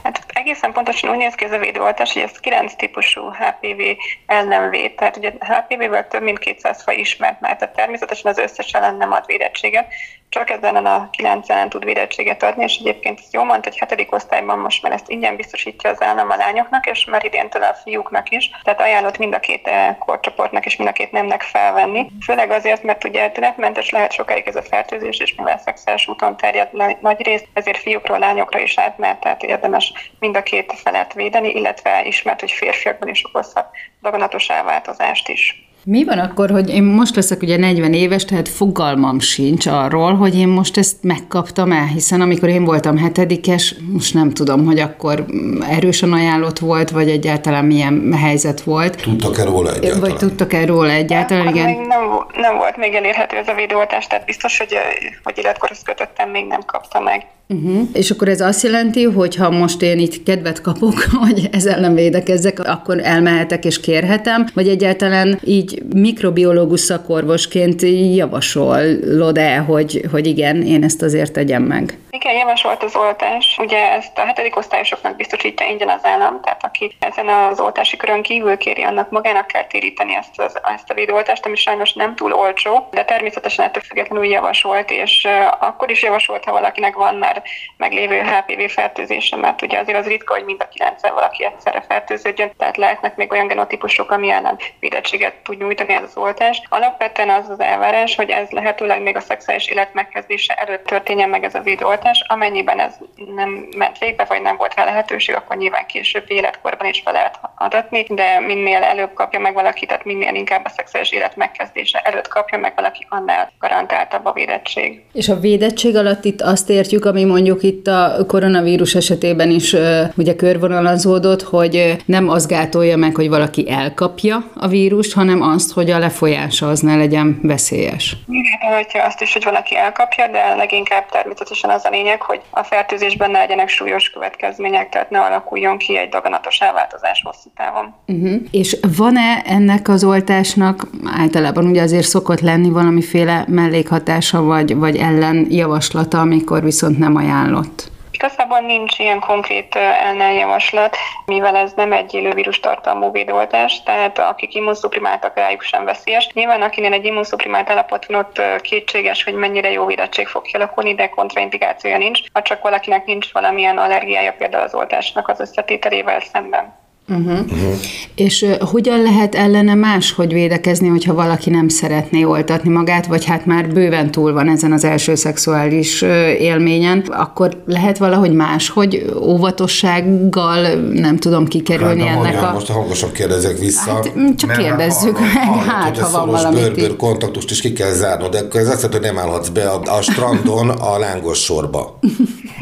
Hát 0.03 0.25
egészen 0.27 0.71
pontosan 0.71 1.09
úgy 1.09 1.17
néz 1.17 1.33
ki 1.33 1.45
ez 1.45 1.51
a 1.51 1.57
védőoltás, 1.57 2.13
hogy 2.13 2.21
ez 2.21 2.39
9 2.39 2.75
típusú 2.75 3.21
HPV 3.21 3.81
ellen 4.25 4.69
véd. 4.69 4.95
Tehát 4.95 5.17
ugye 5.17 5.31
HPV-vel 5.39 6.07
több 6.07 6.21
mint 6.21 6.39
200 6.39 6.83
faj 6.83 6.95
ismert 6.95 7.41
már, 7.41 7.55
tehát 7.57 7.75
természetesen 7.75 8.31
az 8.31 8.37
összes 8.37 8.71
ellen 8.71 8.95
nem 8.95 9.11
ad 9.11 9.23
védettséget, 9.25 9.87
csak 10.35 10.49
ezen 10.49 10.85
a 10.85 11.09
9 11.11 11.49
ellen 11.49 11.69
tud 11.69 11.85
védettséget 11.85 12.43
adni, 12.43 12.63
és 12.63 12.77
egyébként 12.77 13.19
ezt 13.19 13.33
jól 13.33 13.43
mondta, 13.43 13.69
hogy 13.69 13.77
hetedik 13.77 14.13
osztályban 14.13 14.59
most 14.59 14.81
már 14.81 14.91
ezt 14.91 15.09
ingyen 15.09 15.35
biztosítja 15.35 15.89
az 15.89 16.01
állam 16.01 16.29
a 16.29 16.35
lányoknak, 16.35 16.85
és 16.85 17.05
már 17.05 17.25
idéntől 17.25 17.63
a 17.63 17.73
fiúknak 17.73 18.29
is, 18.29 18.49
tehát 18.63 18.81
ajánlott 18.81 19.17
mind 19.17 19.33
a 19.33 19.39
két 19.39 19.67
eh, 19.67 19.95
korcsoportnak 19.99 20.65
és 20.65 20.75
mind 20.75 20.89
a 20.89 20.93
két 20.93 21.11
nemnek 21.11 21.41
felvenni. 21.41 22.07
Főleg 22.25 22.51
azért, 22.51 22.83
mert 22.83 23.03
ugye 23.03 23.29
tünetmentes 23.29 23.89
lehet 23.89 24.11
sokáig 24.11 24.47
ez 24.47 24.55
a 24.55 24.61
fertőzés, 24.61 25.19
és 25.19 25.35
mivel 25.35 25.57
szexuális 25.57 26.07
úton 26.07 26.37
terjed 26.37 26.69
nagy 27.01 27.21
rész, 27.23 27.43
ezért 27.53 27.77
fiúkról, 27.77 28.19
lányokra 28.19 28.59
is 28.59 28.77
átmehet, 28.77 29.19
tehát 29.19 29.43
érdemes 29.43 29.93
mind 30.19 30.37
a 30.37 30.43
két 30.43 30.73
felet 30.83 31.13
védeni, 31.13 31.49
illetve 31.49 32.05
ismert, 32.05 32.39
hogy 32.39 32.51
férfiakban 32.51 33.09
is 33.09 33.25
okozhat 33.25 33.69
daganatos 34.01 34.49
elváltozást 34.49 35.29
is. 35.29 35.64
Mi 35.87 36.03
van 36.03 36.19
akkor, 36.19 36.49
hogy 36.49 36.69
én 36.69 36.83
most 36.83 37.15
leszek 37.15 37.41
ugye 37.41 37.57
40 37.57 37.93
éves, 37.93 38.25
tehát 38.25 38.49
fogalmam 38.49 39.19
sincs 39.19 39.65
arról, 39.65 40.13
hogy 40.15 40.37
én 40.37 40.47
most 40.47 40.77
ezt 40.77 41.03
megkaptam 41.03 41.71
el, 41.71 41.85
hiszen 41.85 42.21
amikor 42.21 42.49
én 42.49 42.63
voltam 42.63 42.97
hetedikes, 42.97 43.75
most 43.93 44.13
nem 44.13 44.31
tudom, 44.31 44.65
hogy 44.65 44.79
akkor 44.79 45.25
erősen 45.69 46.13
ajánlott 46.13 46.59
volt, 46.59 46.89
vagy 46.89 47.09
egyáltalán 47.09 47.65
milyen 47.65 48.13
helyzet 48.13 48.61
volt. 48.61 49.01
Tudtak-e 49.01 49.43
róla 49.43 49.73
egyáltalán? 49.73 49.99
Vagy 49.99 50.15
tudtak-e 50.15 50.65
róla 50.65 50.91
egyáltalán, 50.91 51.47
igen? 51.47 51.65
Még 51.65 51.87
nem, 51.87 52.01
nem 52.35 52.57
volt 52.57 52.77
még 52.77 52.93
elérhető 52.93 53.37
ez 53.37 53.47
a 53.47 53.53
védőoltás, 53.53 54.07
tehát 54.07 54.25
biztos, 54.25 54.57
hogy, 54.57 54.75
hogy 55.23 55.37
életkorhoz 55.37 55.81
kötöttem, 55.83 56.29
még 56.29 56.45
nem 56.47 56.61
kapta 56.65 56.99
meg. 56.99 57.25
Uh-huh. 57.47 57.87
És 57.93 58.11
akkor 58.11 58.27
ez 58.27 58.41
azt 58.41 58.63
jelenti, 58.63 59.03
hogy 59.03 59.35
ha 59.35 59.49
most 59.49 59.81
én 59.81 59.99
itt 59.99 60.23
kedvet 60.23 60.61
kapok, 60.61 60.93
hogy 61.23 61.49
ez 61.51 61.65
ellen 61.65 61.93
védekezzek, 61.93 62.59
akkor 62.59 62.99
elmehetek 63.03 63.65
és 63.65 63.79
kérhetem, 63.79 64.45
vagy 64.53 64.67
egyáltalán 64.67 65.39
így 65.43 65.83
mikrobiológus 65.95 66.79
szakorvosként 66.79 67.81
javasolod-e, 68.15 69.57
hogy, 69.57 70.05
hogy 70.11 70.27
igen, 70.27 70.61
én 70.61 70.83
ezt 70.83 71.01
azért 71.01 71.33
tegyem 71.33 71.63
meg? 71.63 71.97
Igen, 72.25 72.37
javasolt 72.37 72.83
az 72.83 72.95
oltás. 72.95 73.57
Ugye 73.59 73.91
ezt 73.91 74.17
a 74.17 74.25
hetedik 74.25 74.55
osztályosoknak 74.55 75.15
biztosítja 75.15 75.67
ingyen 75.67 75.89
az 75.89 76.05
állam, 76.05 76.41
tehát 76.41 76.63
aki 76.63 76.95
ezen 76.99 77.27
az 77.27 77.59
oltási 77.59 77.97
körön 77.97 78.21
kívül 78.21 78.57
kéri, 78.57 78.83
annak 78.83 79.09
magának 79.09 79.47
kell 79.47 79.63
téríteni 79.63 80.15
ezt, 80.15 80.39
az, 80.39 80.59
ezt 80.75 80.89
a 80.89 80.93
védőoltást, 80.93 81.45
ami 81.45 81.55
sajnos 81.55 81.93
nem 81.93 82.15
túl 82.15 82.33
olcsó, 82.33 82.87
de 82.91 83.05
természetesen 83.05 83.65
ettől 83.65 83.83
függetlenül 83.83 84.25
javasolt, 84.25 84.91
és 84.91 85.27
akkor 85.59 85.91
is 85.91 86.03
javasolt, 86.03 86.43
ha 86.43 86.51
valakinek 86.51 86.95
van 86.95 87.15
már 87.15 87.43
meglévő 87.77 88.21
HPV 88.21 88.71
fertőzése, 88.73 89.35
mert 89.35 89.61
ugye 89.61 89.79
azért 89.79 89.97
az 89.97 90.07
ritka, 90.07 90.33
hogy 90.33 90.45
mind 90.45 90.61
a 90.61 90.67
kilencszer 90.67 91.13
valaki 91.13 91.45
egyszerre 91.45 91.81
fertőződjön, 91.87 92.51
tehát 92.57 92.77
lehetnek 92.77 93.15
még 93.15 93.31
olyan 93.31 93.47
genotípusok, 93.47 94.11
ami 94.11 94.29
ellen 94.29 94.57
védettséget 94.79 95.33
tud 95.43 95.57
nyújtani 95.57 95.93
ez 95.93 96.03
az 96.03 96.17
oltás. 96.17 96.61
Alapvetően 96.69 97.29
az 97.29 97.49
az 97.49 97.59
elvárás, 97.59 98.15
hogy 98.15 98.29
ez 98.29 98.49
lehetőleg 98.49 99.01
még 99.01 99.15
a 99.15 99.19
szexuális 99.19 99.67
élet 99.67 99.93
megkezdése 99.93 100.53
előtt 100.53 100.85
történjen 100.85 101.29
meg 101.29 101.43
ez 101.43 101.55
a 101.55 101.61
védőoltás, 101.61 102.14
amennyiben 102.27 102.79
ez 102.79 102.93
nem 103.35 103.67
ment 103.77 103.97
végbe, 103.97 104.25
vagy 104.29 104.41
nem 104.41 104.57
volt 104.57 104.75
rá 104.75 104.85
lehetőség, 104.85 105.35
akkor 105.35 105.57
nyilván 105.57 105.85
később 105.85 106.23
életkorban 106.27 106.87
is 106.87 107.01
fel 107.03 107.13
lehet 107.13 107.39
adatni, 107.57 108.05
de 108.09 108.39
minél 108.39 108.81
előbb 108.83 109.13
kapja 109.13 109.39
meg 109.39 109.53
valaki, 109.53 109.85
tehát 109.85 110.05
minél 110.05 110.33
inkább 110.33 110.65
a 110.65 110.69
szexuális 110.69 111.11
élet 111.11 111.35
megkezdése 111.35 111.99
előtt 111.99 112.27
kapja 112.27 112.57
meg 112.57 112.73
valaki, 112.75 113.05
annál 113.09 113.51
garantáltabb 113.59 114.25
a 114.25 114.31
védettség. 114.33 115.03
És 115.13 115.29
a 115.29 115.39
védettség 115.39 115.95
alatt 115.95 116.25
itt 116.25 116.41
azt 116.41 116.69
értjük, 116.69 117.05
ami 117.05 117.23
mondjuk 117.23 117.63
itt 117.63 117.87
a 117.87 118.25
koronavírus 118.27 118.95
esetében 118.95 119.49
is 119.49 119.75
ugye 120.15 120.35
körvonalazódott, 120.35 121.41
hogy 121.41 121.95
nem 122.05 122.29
az 122.29 122.47
gátolja 122.47 122.97
meg, 122.97 123.15
hogy 123.15 123.29
valaki 123.29 123.71
elkapja 123.71 124.43
a 124.55 124.67
vírust, 124.67 125.13
hanem 125.13 125.41
azt, 125.41 125.73
hogy 125.73 125.89
a 125.89 125.99
lefolyása 125.99 126.69
az 126.69 126.79
ne 126.79 126.95
legyen 126.95 127.39
veszélyes. 127.41 128.15
Igen, 128.27 128.73
hogyha 128.73 129.03
azt 129.03 129.21
is, 129.21 129.33
hogy 129.33 129.43
valaki 129.43 129.77
elkapja, 129.77 130.27
de 130.27 130.55
leginkább 130.55 131.09
természetesen 131.09 131.69
az 131.69 131.85
a 131.85 131.89
lényeg, 131.95 132.21
hogy 132.21 132.41
a 132.49 132.63
fertőzésben 132.63 133.31
ne 133.31 133.39
legyenek 133.39 133.67
súlyos 133.67 134.09
következmények, 134.09 134.89
tehát 134.89 135.09
ne 135.09 135.19
alakuljon 135.19 135.77
ki 135.77 135.97
egy 135.97 136.09
daganatos 136.09 136.59
elváltozás 136.59 137.21
hosszú 137.25 137.49
távon. 137.55 137.93
Uh-huh. 138.07 138.41
És 138.51 138.77
van-e 138.97 139.41
ennek 139.45 139.87
az 139.87 140.03
oltásnak 140.03 140.87
általában 141.17 141.65
ugye 141.65 141.81
azért 141.81 142.07
szokott 142.07 142.39
lenni 142.39 142.69
valamiféle 142.69 143.45
mellékhatása 143.47 144.41
vagy, 144.41 144.75
vagy 144.75 144.97
ellenjavaslata, 144.97 146.19
amikor 146.19 146.63
viszont 146.63 146.97
nem 146.97 147.15
ajánlott? 147.15 147.93
Igazából 148.25 148.59
nincs 148.59 148.99
ilyen 148.99 149.19
konkrét 149.19 149.75
ellenjavaslat, 149.75 150.97
mivel 151.25 151.55
ez 151.55 151.73
nem 151.73 151.91
egy 151.91 152.13
élővírus 152.13 152.59
tartalmú 152.59 153.11
védoltás, 153.11 153.83
tehát 153.83 154.19
akik 154.19 154.55
immunszuprimáltak 154.55 155.35
rájuk 155.35 155.61
sem 155.61 155.85
veszélyes. 155.85 156.29
Nyilván 156.33 156.61
akinél 156.61 156.93
egy 156.93 157.05
immunszuprimált 157.05 157.69
állapot 157.69 158.05
van, 158.05 158.17
ott 158.17 158.61
kétséges, 158.61 159.23
hogy 159.23 159.33
mennyire 159.33 159.71
jó 159.71 159.85
védettség 159.85 160.27
fog 160.27 160.41
kialakulni, 160.41 160.95
de 160.95 161.09
kontraindikációja 161.09 161.97
nincs, 161.97 162.19
ha 162.33 162.41
csak 162.41 162.61
valakinek 162.61 163.05
nincs 163.05 163.31
valamilyen 163.31 163.77
allergiája 163.77 164.33
például 164.33 164.63
az 164.63 164.73
oltásnak 164.73 165.27
az 165.27 165.39
összetételével 165.39 166.19
szemben. 166.19 166.84
Uh-huh. 167.09 167.39
Uh-huh. 167.39 167.73
És 168.15 168.41
uh, 168.41 168.57
hogyan 168.57 169.01
lehet 169.01 169.35
ellene 169.35 169.73
máshogy 169.73 170.33
védekezni, 170.33 170.87
hogyha 170.87 171.13
valaki 171.13 171.49
nem 171.49 171.67
szeretné 171.67 172.23
oltatni 172.23 172.69
magát, 172.69 173.05
vagy 173.05 173.25
hát 173.25 173.45
már 173.45 173.67
bőven 173.67 174.11
túl 174.11 174.33
van 174.33 174.49
ezen 174.49 174.71
az 174.71 174.83
első 174.83 175.15
szexuális 175.15 176.01
uh, 176.01 176.09
élményen, 176.41 176.99
akkor 176.99 177.63
lehet 177.65 177.97
valahogy 177.97 178.33
máshogy 178.33 179.05
óvatossággal, 179.21 180.61
nem 180.93 181.17
tudom 181.17 181.47
kikerülni 181.47 182.05
hát, 182.05 182.17
ennek 182.17 182.43
a... 182.43 182.51
Most 182.53 182.67
hangosan 182.67 183.11
kérdezek 183.11 183.57
vissza. 183.57 183.91
Hát, 183.91 184.13
csak 184.35 184.51
kérdezzük 184.51 185.19
meg, 185.19 185.63
hát 185.67 185.97
ha 185.97 186.09
van 186.11 186.29
valami. 186.29 186.69
bőr 186.75 186.95
kontaktust 186.95 187.51
is 187.51 187.61
ki 187.61 187.73
kell 187.73 187.91
zárnod, 187.91 188.31
de 188.31 188.39
akkor 188.39 188.59
ez 188.59 188.67
azt 188.67 188.81
jelenti, 188.81 189.07
hogy 189.07 189.15
nem 189.15 189.25
állhatsz 189.25 189.49
be 189.49 189.69
a, 189.69 189.81
a 189.97 190.01
strandon 190.01 190.69
a 190.69 190.97
lángos 190.97 191.43
sorba. 191.43 191.99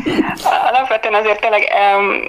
Alapvetően 0.44 1.14
azért 1.14 1.40
tényleg 1.40 1.72
um, 1.98 2.22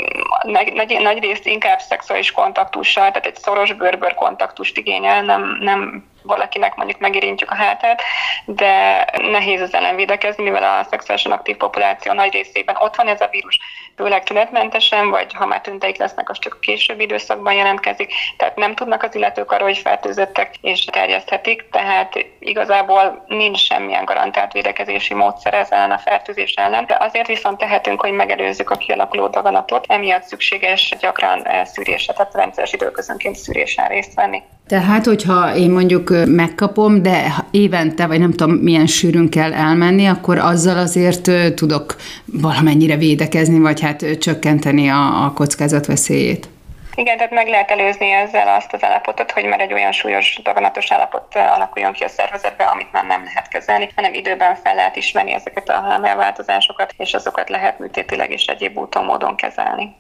nagy, 0.42 0.72
nagy, 0.72 0.98
nagy 1.02 1.18
részt 1.18 1.46
inkább 1.46 1.78
szexuális 1.78 2.32
kontaktussal, 2.32 3.08
tehát 3.08 3.26
egy 3.26 3.36
szoros 3.36 3.72
bőrbőr 3.72 4.14
kontaktust 4.14 4.78
igényel, 4.78 5.22
nem, 5.22 5.56
nem 5.60 6.04
valakinek 6.24 6.74
mondjuk 6.74 7.00
megérintjük 7.00 7.50
a 7.50 7.54
hátát, 7.54 8.02
de 8.44 9.04
nehéz 9.30 9.60
az 9.60 9.74
ellen 9.74 9.96
védekezni, 9.96 10.42
mivel 10.42 10.78
a 10.80 10.86
szexuálisan 10.90 11.32
aktív 11.32 11.56
populáció 11.56 12.12
nagy 12.12 12.32
részében 12.32 12.76
ott 12.78 12.96
van 12.96 13.08
ez 13.08 13.20
a 13.20 13.28
vírus, 13.30 13.58
főleg 13.96 14.22
tünetmentesen, 14.22 15.10
vagy 15.10 15.34
ha 15.34 15.46
már 15.46 15.60
tünteik 15.60 15.96
lesznek, 15.96 16.30
az 16.30 16.38
csak 16.38 16.54
a 16.54 16.58
későbbi 16.58 17.02
időszakban 17.02 17.52
jelentkezik, 17.52 18.12
tehát 18.36 18.56
nem 18.56 18.74
tudnak 18.74 19.02
az 19.02 19.14
illetők 19.14 19.52
arról, 19.52 19.68
hogy 19.68 19.78
fertőzöttek 19.78 20.54
és 20.60 20.84
terjeszthetik, 20.84 21.68
tehát 21.70 22.26
igazából 22.38 23.24
nincs 23.26 23.60
semmilyen 23.60 24.04
garantált 24.04 24.52
védekezési 24.52 25.14
módszer 25.14 25.54
ezzel 25.54 25.90
a 25.90 25.98
fertőzés 25.98 26.52
ellen, 26.52 26.86
de 26.86 26.96
azért 27.00 27.26
viszont 27.26 27.58
tehetünk, 27.58 28.00
hogy 28.00 28.12
megelőzzük 28.12 28.70
a 28.70 28.76
kialakuló 28.76 29.28
daganatot, 29.28 29.84
emiatt 29.88 30.22
szükséges 30.22 30.94
gyakran 31.00 31.46
szűrésre, 31.64 32.12
tehát 32.12 32.34
rendszeres 32.34 32.72
időközönként 32.72 33.36
szűrésen 33.36 33.88
részt 33.88 34.14
venni. 34.14 34.42
Tehát, 34.66 35.04
hogyha 35.04 35.56
én 35.56 35.70
mondjuk 35.70 36.12
megkapom, 36.26 37.02
de 37.02 37.34
évente, 37.50 38.06
vagy 38.06 38.18
nem 38.18 38.30
tudom 38.30 38.54
milyen 38.54 38.86
sűrűn 38.86 39.30
kell 39.30 39.52
elmenni, 39.52 40.06
akkor 40.06 40.38
azzal 40.38 40.78
azért 40.78 41.54
tudok 41.54 41.96
valamennyire 42.24 42.96
védekezni, 42.96 43.58
vagy 43.58 43.80
hát 43.80 44.18
csökkenteni 44.18 44.88
a, 44.88 45.24
a 45.24 45.32
kockázat 45.32 45.86
veszélyét. 45.86 46.48
Igen, 46.94 47.16
tehát 47.16 47.32
meg 47.32 47.48
lehet 47.48 47.70
előzni 47.70 48.10
ezzel 48.10 48.56
azt 48.56 48.72
az 48.72 48.84
állapotot, 48.84 49.30
hogy 49.30 49.44
már 49.44 49.60
egy 49.60 49.72
olyan 49.72 49.92
súlyos 49.92 50.40
daganatos 50.42 50.92
állapot 50.92 51.34
alakuljon 51.34 51.92
ki 51.92 52.04
a 52.04 52.08
szervezetbe, 52.08 52.64
amit 52.64 52.92
már 52.92 53.06
nem 53.06 53.24
lehet 53.24 53.48
kezelni, 53.48 53.88
hanem 53.94 54.14
időben 54.14 54.54
fel 54.54 54.74
lehet 54.74 54.96
ismerni 54.96 55.32
ezeket 55.32 55.68
a 55.68 55.80
hámelváltozásokat, 55.88 56.94
és 56.96 57.14
azokat 57.14 57.48
lehet 57.48 57.78
műtétileg 57.78 58.30
és 58.30 58.44
egyéb 58.44 58.78
úton 58.78 59.04
módon 59.04 59.36
kezelni. 59.36 59.94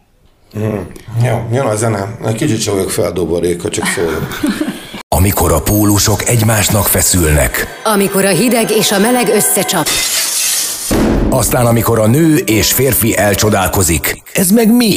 Mm. 0.58 0.78
Jó, 1.24 1.48
jön 1.52 1.66
a 1.66 1.76
zene. 1.76 2.16
Egy 2.26 2.34
kicsit 2.34 2.60
sem 2.60 2.74
vagyok 2.74 2.90
feldobva, 2.90 3.38
Réka, 3.38 3.68
csak 3.68 3.84
szól. 3.86 4.28
Amikor 5.16 5.52
a 5.52 5.62
pólusok 5.62 6.28
egymásnak 6.28 6.86
feszülnek. 6.86 7.80
Amikor 7.84 8.24
a 8.24 8.28
hideg 8.28 8.70
és 8.70 8.92
a 8.92 8.98
meleg 8.98 9.28
összecsap. 9.28 9.86
Aztán 11.28 11.66
amikor 11.66 11.98
a 11.98 12.06
nő 12.06 12.36
és 12.36 12.72
férfi 12.72 13.16
elcsodálkozik. 13.16 14.22
Ez 14.32 14.50
meg 14.50 14.72
mi? 14.72 14.96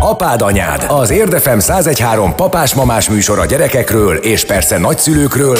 Apád 0.00 0.42
anyád, 0.42 0.84
az 0.88 1.10
Érdefem 1.10 1.58
1013 1.58 2.34
papás-mamás 2.34 3.08
műsor 3.08 3.38
a 3.38 3.46
gyerekekről 3.46 4.16
és 4.16 4.44
persze 4.44 4.78
nagyszülőkről, 4.78 5.58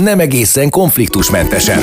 nem 0.00 0.20
egészen 0.20 0.70
konfliktusmentesen. 0.70 1.78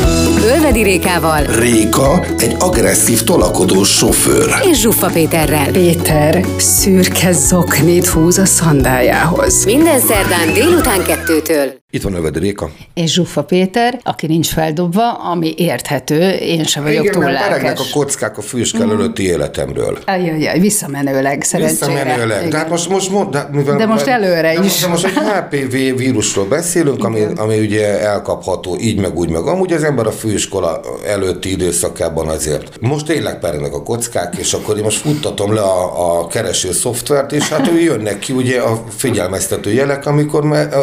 Ölvedi 0.48 0.84
Rékával. 0.84 1.44
Réka 1.44 2.26
egy 2.38 2.56
agresszív 2.60 3.24
tolakodó 3.24 3.84
sofőr. 3.84 4.56
És 4.72 4.80
Zsuffa 4.80 5.08
Péterrel. 5.08 5.72
Péter 5.72 6.46
szürke 6.58 7.32
zoknit 7.32 8.08
húz 8.08 8.38
a 8.38 8.46
szandájához. 8.46 9.66
Minden 9.66 10.00
szerdán 10.00 10.54
délután 10.54 11.04
kettőtől. 11.04 11.84
Itt 11.96 12.02
van 12.02 12.14
Övedi 12.14 12.40
Réka. 12.40 12.70
És 12.94 13.14
Zsuffa 13.14 13.44
Péter, 13.44 14.00
aki 14.04 14.28
nincs 14.28 14.48
feldobva, 14.48 15.12
ami 15.12 15.54
érthető, 15.58 16.30
én 16.30 16.64
sem 16.64 16.84
vagyok 16.84 17.04
Igen, 17.04 17.14
túl 17.14 17.24
mert 17.24 17.80
a 17.80 17.84
kockák 17.94 18.38
a 18.38 18.42
fűskál 18.42 18.92
előtti 18.92 19.24
életemről. 19.24 19.98
Ajajaj, 20.06 20.60
visszamenőleg 20.60 21.44
szerencsére. 21.44 21.94
Visszamenőleg. 21.94 22.48
De 22.48 22.58
hát 22.58 22.70
most, 22.70 22.90
most, 22.90 23.10
most 23.10 23.30
de, 23.30 23.48
mivel, 23.52 23.78
de 23.78 23.86
most 23.86 24.08
előre 24.08 24.54
de, 24.54 24.64
is. 24.64 24.82
De 24.82 24.88
most 24.88 25.06
egy 25.06 25.14
HPV 25.14 25.98
vírusról 25.98 26.46
beszélünk, 26.46 27.04
ami, 27.04 27.26
ami 27.36 27.60
ugye 27.60 28.00
elkapható 28.00 28.78
így 28.80 29.00
meg 29.00 29.18
úgy 29.18 29.30
meg. 29.30 29.42
Amúgy 29.42 29.74
az 29.74 29.84
ember 29.84 30.08
a 30.08 30.12
főiskola 30.12 30.82
előtti 31.08 31.52
időszakában 31.52 32.28
azért. 32.28 32.78
Most 32.82 33.06
tényleg 33.06 33.40
pernek 33.40 33.74
a 33.74 33.84
kockák, 33.84 34.36
és 34.38 34.54
akkor 34.54 34.78
én 34.78 34.84
most 34.84 35.02
futtatom 35.02 35.54
le 35.54 35.62
a, 35.62 36.20
a 36.20 36.28
kereső 36.28 36.72
szoftvert, 36.72 37.32
és 37.32 37.50
hát 37.50 37.68
ő 37.68 37.80
jönnek 37.80 38.20
ki 38.20 38.34
ugye 38.34 38.60
a 38.60 38.84
figyelmeztető 38.96 39.72
jelek, 39.72 40.06
amikor 40.06 40.44
már 40.44 40.74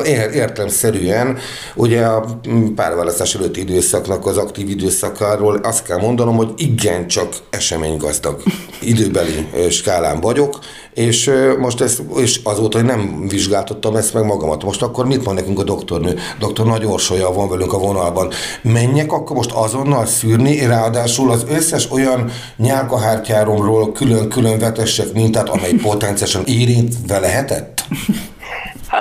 értelemszerűen 1.02 1.38
ugye 1.74 2.04
a 2.04 2.24
párválasztás 2.74 3.34
előtti 3.34 3.60
időszaknak 3.60 4.26
az 4.26 4.36
aktív 4.36 4.68
időszakáról 4.68 5.60
azt 5.62 5.84
kell 5.84 5.98
mondanom, 5.98 6.36
hogy 6.36 6.52
igencsak 6.56 7.34
eseménygazdag 7.50 8.42
időbeli 8.92 9.48
skálán 9.70 10.20
vagyok, 10.20 10.58
és 10.94 11.30
most 11.58 11.80
ezt, 11.80 12.02
és 12.16 12.40
azóta, 12.42 12.78
hogy 12.78 12.86
nem 12.86 13.26
vizsgáltattam 13.28 13.96
ezt 13.96 14.14
meg 14.14 14.24
magamat. 14.24 14.64
Most 14.64 14.82
akkor 14.82 15.06
mit 15.06 15.24
mond 15.24 15.38
nekünk 15.38 15.58
a 15.58 15.64
doktornő? 15.64 16.18
Doktor 16.38 16.66
Nagy 16.66 16.84
Orsolya 16.84 17.32
van 17.32 17.48
velünk 17.48 17.72
a 17.72 17.78
vonalban. 17.78 18.30
Menjek 18.62 19.12
akkor 19.12 19.36
most 19.36 19.50
azonnal 19.50 20.06
szűrni, 20.06 20.66
ráadásul 20.66 21.30
az 21.30 21.44
összes 21.48 21.90
olyan 21.90 22.30
nyálkahártyáromról 22.56 23.92
külön-külön 23.92 24.58
vetessek 24.58 25.12
mintát, 25.12 25.48
amely 25.48 25.72
potenciálisan 25.90 26.44
érintve 26.46 27.18
lehetett? 27.18 27.84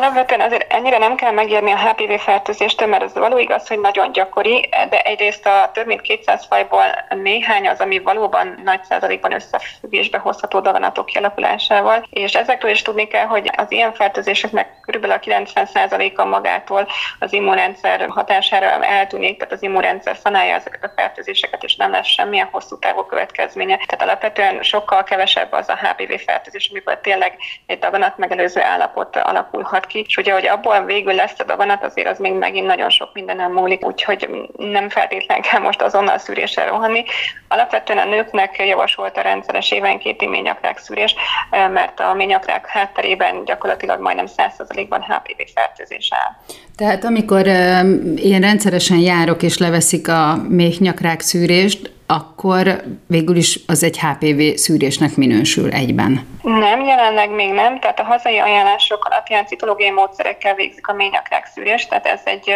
Alapvetően 0.02 0.42
azért 0.42 0.74
ennyire 0.74 0.98
nem 0.98 1.16
kell 1.16 1.32
megérni 1.32 1.72
a 1.72 1.78
HPV 1.78 2.14
fertőzéstől, 2.14 2.88
mert 2.88 3.04
az 3.04 3.14
való 3.14 3.38
igaz, 3.38 3.68
hogy 3.68 3.80
nagyon 3.80 4.12
gyakori, 4.12 4.70
de 4.90 5.02
egyrészt 5.02 5.46
a 5.46 5.70
több 5.74 5.86
mint 5.86 6.02
200 6.02 6.46
fajból 6.46 6.84
néhány 7.10 7.68
az, 7.68 7.80
ami 7.80 8.00
valóban 8.00 8.62
nagy 8.64 8.84
százalékban 8.84 9.32
összefüggésbe 9.34 10.18
hozható 10.18 10.60
daganatok 10.60 11.06
kialakulásával, 11.06 12.08
és 12.10 12.36
ezekről 12.36 12.72
is 12.72 12.82
tudni 12.82 13.08
kell, 13.08 13.26
hogy 13.26 13.52
az 13.58 13.72
ilyen 13.72 13.94
fertőzéseknek 13.94 14.80
kb. 14.82 15.06
a 15.06 15.20
90%-a 15.20 16.26
magától 16.26 16.88
az 17.20 17.34
immunrendszer 17.34 18.06
hatására 18.10 18.86
eltűnik, 18.86 19.38
tehát 19.38 19.54
az 19.54 19.64
immunrendszer 19.64 20.18
szanálja 20.24 20.56
ezeket 20.56 20.84
a 20.84 20.92
fertőzéseket, 20.96 21.64
és 21.64 21.76
nem 21.76 21.92
lesz 21.92 22.08
semmilyen 22.08 22.50
hosszú 22.52 22.80
távú 22.80 23.06
következménye. 23.06 23.76
Tehát 23.76 24.02
alapvetően 24.02 24.64
sokkal 24.64 25.04
kevesebb 25.04 25.52
az 25.52 25.70
a 25.70 25.78
HPV 25.82 26.14
fertőzés, 26.26 26.70
amikor 26.72 27.00
tényleg 27.00 27.38
egy 27.66 27.80
daganat 27.80 28.18
megelőző 28.18 28.62
állapot 28.62 29.16
alakulhat 29.16 29.90
ki, 29.92 30.04
és 30.08 30.18
ugye, 30.18 30.34
hogy 30.34 30.48
abból 30.48 30.86
végül 30.86 31.14
lesz 31.14 31.40
a 31.40 31.44
daganat, 31.44 31.84
azért 31.84 32.08
az 32.08 32.20
még 32.20 32.34
megint 32.34 32.66
nagyon 32.66 32.90
sok 32.90 33.26
nem 33.26 33.52
múlik, 33.52 33.86
úgyhogy 33.86 34.30
nem 34.58 34.90
feltétlenül 34.90 35.44
kell 35.44 35.60
most 35.60 35.82
azonnal 35.82 36.18
szűrésre 36.18 36.66
rohanni. 36.66 37.04
Alapvetően 37.48 38.00
a 38.00 38.10
nőknek 38.10 38.56
javasolt 38.68 39.18
a 39.18 39.22
rendszeres 39.22 39.72
évenkéti 39.72 40.28
ményakrák 40.28 40.78
szűrés, 40.78 41.16
mert 41.50 42.00
a 42.00 42.14
ményakrák 42.14 42.68
hátterében 42.68 43.46
gyakorlatilag 43.46 44.02
majdnem 44.02 44.28
100%-ban 44.38 45.02
HPV 45.02 45.42
fertőzés 45.56 46.10
áll. 46.12 46.32
Tehát 46.78 47.04
amikor 47.04 47.48
én 48.16 48.40
rendszeresen 48.40 48.98
járok 48.98 49.44
és 49.44 49.58
leveszik 49.58 50.08
a 50.08 50.36
méhnyakrák 50.50 51.20
szűrést, 51.22 51.91
akkor 52.12 52.84
végül 53.08 53.36
is 53.36 53.60
az 53.68 53.84
egy 53.84 54.00
HPV 54.00 54.56
szűrésnek 54.56 55.16
minősül 55.16 55.72
egyben. 55.72 56.40
Nem, 56.42 56.86
jelenleg 56.86 57.30
még 57.30 57.52
nem, 57.52 57.80
tehát 57.80 58.00
a 58.00 58.04
hazai 58.04 58.38
ajánlások 58.38 59.06
alapján 59.06 59.46
citológiai 59.46 59.92
módszerekkel 59.92 60.56
végzik 60.56 60.88
a 60.88 60.94
ményakrák 60.94 61.46
szűrést, 61.54 61.90
tehát 61.90 62.06
ez 62.06 62.22
egy 62.24 62.54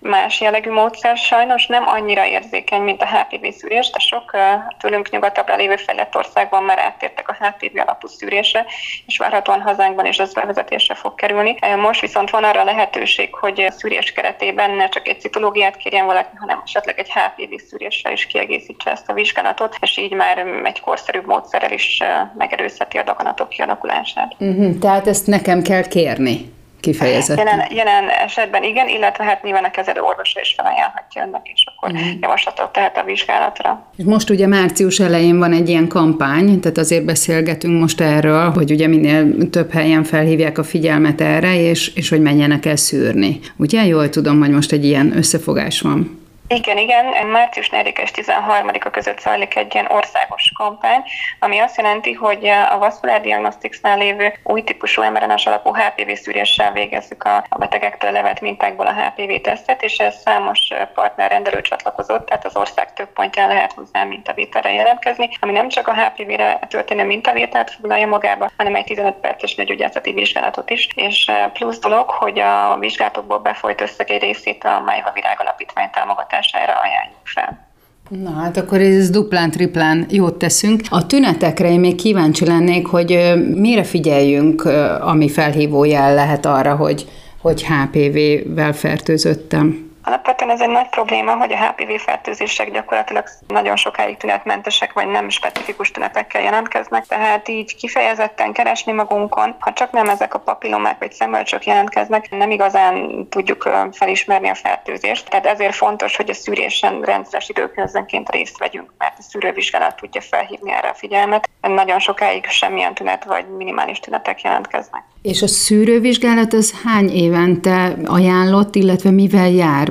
más 0.00 0.40
jellegű 0.40 0.70
módszer, 0.70 1.16
sajnos 1.16 1.66
nem 1.66 1.86
annyira 1.86 2.26
érzékeny, 2.26 2.80
mint 2.80 3.02
a 3.02 3.06
HPV 3.06 3.46
szűrés, 3.58 3.90
de 3.90 3.98
sok 3.98 4.36
tőlünk 4.78 5.10
nyugatabbra 5.10 5.56
lévő 5.56 5.76
fejlett 5.76 6.16
országban 6.16 6.62
már 6.62 6.78
áttértek 6.78 7.28
a 7.28 7.36
HPV 7.40 7.78
alapú 7.78 8.06
szűrésre, 8.06 8.64
és 9.06 9.18
várhatóan 9.18 9.60
hazánkban 9.60 10.06
is 10.06 10.18
az 10.18 10.34
bevezetésre 10.34 10.94
fog 10.94 11.14
kerülni. 11.14 11.56
Most 11.76 12.00
viszont 12.00 12.30
van 12.30 12.44
arra 12.44 12.64
lehetőség, 12.64 13.34
hogy 13.34 13.60
a 13.60 13.70
szűrés 13.70 14.12
keretében 14.12 14.70
ne 14.70 14.88
csak 14.88 15.08
egy 15.08 15.20
citológiát 15.20 15.76
kérjen 15.76 16.06
valaki, 16.06 16.36
hanem 16.36 16.62
esetleg 16.64 16.98
egy 16.98 17.12
HPV 17.12 17.54
szűréssel 17.68 18.12
is 18.12 18.26
kiegészítse 18.26 18.87
ezt 18.90 19.08
a 19.08 19.12
vizsgálatot, 19.12 19.76
és 19.80 19.98
így 19.98 20.12
már 20.12 20.46
egy 20.64 20.80
korszerűbb 20.80 21.26
módszerrel 21.26 21.72
is 21.72 22.02
megerőzheti 22.38 22.98
a 22.98 23.02
daganatok 23.02 23.48
kialakulását. 23.48 24.34
Uh-huh, 24.38 24.78
tehát 24.78 25.06
ezt 25.06 25.26
nekem 25.26 25.62
kell 25.62 25.86
kérni 25.88 26.56
kifejezetten. 26.80 27.46
Jelen, 27.46 27.66
jelen 27.70 28.08
esetben 28.08 28.62
igen, 28.62 28.88
illetve 28.88 29.24
hát 29.24 29.42
nyilván 29.42 29.64
a 29.64 29.70
kezelő 29.70 30.00
orvosa 30.00 30.40
is 30.40 30.54
felajánlhatja 30.56 31.22
önnek, 31.22 31.40
és 31.54 31.64
akkor 31.66 31.90
uh-huh. 31.90 32.08
javaslatot 32.20 32.72
tehet 32.72 32.96
a 32.96 33.02
vizsgálatra. 33.02 33.86
Most 34.04 34.30
ugye 34.30 34.46
március 34.46 35.00
elején 35.00 35.38
van 35.38 35.52
egy 35.52 35.68
ilyen 35.68 35.88
kampány, 35.88 36.60
tehát 36.60 36.78
azért 36.78 37.04
beszélgetünk 37.04 37.80
most 37.80 38.00
erről, 38.00 38.50
hogy 38.50 38.70
ugye 38.70 38.86
minél 38.86 39.50
több 39.50 39.72
helyen 39.72 40.04
felhívják 40.04 40.58
a 40.58 40.64
figyelmet 40.64 41.20
erre, 41.20 41.60
és, 41.60 41.94
és 41.94 42.08
hogy 42.08 42.20
menjenek 42.20 42.66
el 42.66 42.76
szűrni. 42.76 43.40
Ugye 43.56 43.84
jól 43.84 44.08
tudom, 44.08 44.40
hogy 44.40 44.50
most 44.50 44.72
egy 44.72 44.84
ilyen 44.84 45.16
összefogás 45.16 45.80
van. 45.80 46.26
Igen, 46.50 46.78
igen. 46.78 47.26
Március 47.26 47.68
4 47.70 47.92
és 48.02 48.10
13-a 48.14 48.90
között 48.90 49.20
zajlik 49.20 49.56
egy 49.56 49.74
ilyen 49.74 49.86
országos 49.90 50.52
kampány, 50.54 51.02
ami 51.40 51.58
azt 51.58 51.76
jelenti, 51.76 52.12
hogy 52.12 52.46
a 52.46 52.78
Vascular 52.78 53.20
Diagnostics-nál 53.20 53.98
lévő 53.98 54.32
új 54.42 54.62
típusú 54.62 55.02
mRNA 55.02 55.34
alapú 55.44 55.74
HPV 55.74 56.12
szűréssel 56.12 56.72
végezzük 56.72 57.24
a, 57.24 57.44
betegektől 57.58 58.10
levett 58.10 58.40
mintákból 58.40 58.86
a 58.86 58.92
HPV 58.92 59.40
tesztet, 59.42 59.82
és 59.82 59.96
ez 59.96 60.14
számos 60.24 60.68
partner 60.94 61.30
rendelő 61.30 61.60
csatlakozott, 61.60 62.26
tehát 62.26 62.44
az 62.46 62.56
ország 62.56 62.92
több 62.92 63.12
pontján 63.12 63.48
lehet 63.48 63.72
hozzá 63.72 64.04
mintavételre 64.04 64.72
jelentkezni, 64.72 65.28
ami 65.40 65.52
nem 65.52 65.68
csak 65.68 65.88
a 65.88 65.94
HPV-re 65.94 66.58
történő 66.68 67.04
mintavételt 67.04 67.70
foglalja 67.70 68.06
magába, 68.06 68.50
hanem 68.56 68.74
egy 68.74 68.84
15 68.84 69.14
perces 69.14 69.54
nőgyógyászati 69.54 70.12
vizsgálatot 70.12 70.70
is, 70.70 70.88
és 70.94 71.30
plusz 71.52 71.78
dolog, 71.78 72.10
hogy 72.10 72.38
a 72.38 72.76
vizsgálatokból 72.78 73.38
befolyt 73.38 73.80
összeg 73.80 74.10
egy 74.10 74.22
részét 74.22 74.64
a 74.64 74.80
Májva 74.80 75.10
Virág 75.12 75.40
Alapítvány 75.40 75.90
támogatása 75.90 76.36
hatására 76.38 76.72
ajánljuk 76.72 77.20
fel. 77.24 77.66
Na 78.08 78.40
hát 78.40 78.56
akkor 78.56 78.80
ez 78.80 79.10
duplán, 79.10 79.50
triplán 79.50 80.06
jót 80.10 80.38
teszünk. 80.38 80.80
A 80.88 81.06
tünetekre 81.06 81.70
én 81.70 81.80
még 81.80 81.94
kíváncsi 81.94 82.46
lennék, 82.46 82.86
hogy 82.86 83.32
mire 83.54 83.84
figyeljünk, 83.84 84.64
ami 85.00 85.28
felhívó 85.28 85.84
jel 85.84 86.14
lehet 86.14 86.46
arra, 86.46 86.76
hogy, 86.76 87.08
hogy 87.40 87.66
HPV-vel 87.66 88.72
fertőzöttem. 88.72 89.87
Alapvetően 90.08 90.50
ez 90.50 90.60
egy 90.60 90.68
nagy 90.68 90.88
probléma, 90.88 91.36
hogy 91.36 91.52
a 91.52 91.56
HPV 91.56 91.92
fertőzések 91.98 92.70
gyakorlatilag 92.70 93.24
nagyon 93.48 93.76
sokáig 93.76 94.16
tünetmentesek, 94.16 94.92
vagy 94.92 95.06
nem 95.06 95.28
specifikus 95.28 95.90
tünetekkel 95.90 96.42
jelentkeznek, 96.42 97.06
tehát 97.06 97.48
így 97.48 97.76
kifejezetten 97.76 98.52
keresni 98.52 98.92
magunkon, 98.92 99.56
ha 99.58 99.72
csak 99.72 99.90
nem 99.90 100.08
ezek 100.08 100.34
a 100.34 100.38
papillomák 100.38 100.98
vagy 100.98 101.12
szemölcsök 101.12 101.66
jelentkeznek, 101.66 102.30
nem 102.30 102.50
igazán 102.50 103.26
tudjuk 103.28 103.68
felismerni 103.92 104.48
a 104.48 104.54
fertőzést. 104.54 105.28
Tehát 105.28 105.46
ezért 105.46 105.74
fontos, 105.74 106.16
hogy 106.16 106.30
a 106.30 106.34
szűrésen 106.34 107.00
rendszeres 107.00 107.48
időközönként 107.48 108.30
részt 108.30 108.58
vegyünk, 108.58 108.92
mert 108.98 109.18
a 109.18 109.22
szűrővizsgálat 109.22 109.96
tudja 109.96 110.20
felhívni 110.20 110.72
erre 110.72 110.88
a 110.88 110.94
figyelmet. 110.94 111.48
Nagyon 111.60 111.98
sokáig 111.98 112.46
semmilyen 112.46 112.94
tünet 112.94 113.24
vagy 113.24 113.48
minimális 113.56 114.00
tünetek 114.00 114.42
jelentkeznek. 114.42 115.02
És 115.28 115.42
a 115.42 115.46
szűrővizsgálat 115.46 116.52
az 116.52 116.74
hány 116.84 117.08
évente 117.10 117.94
ajánlott, 118.04 118.74
illetve 118.74 119.10
mivel 119.10 119.50
jár? 119.50 119.88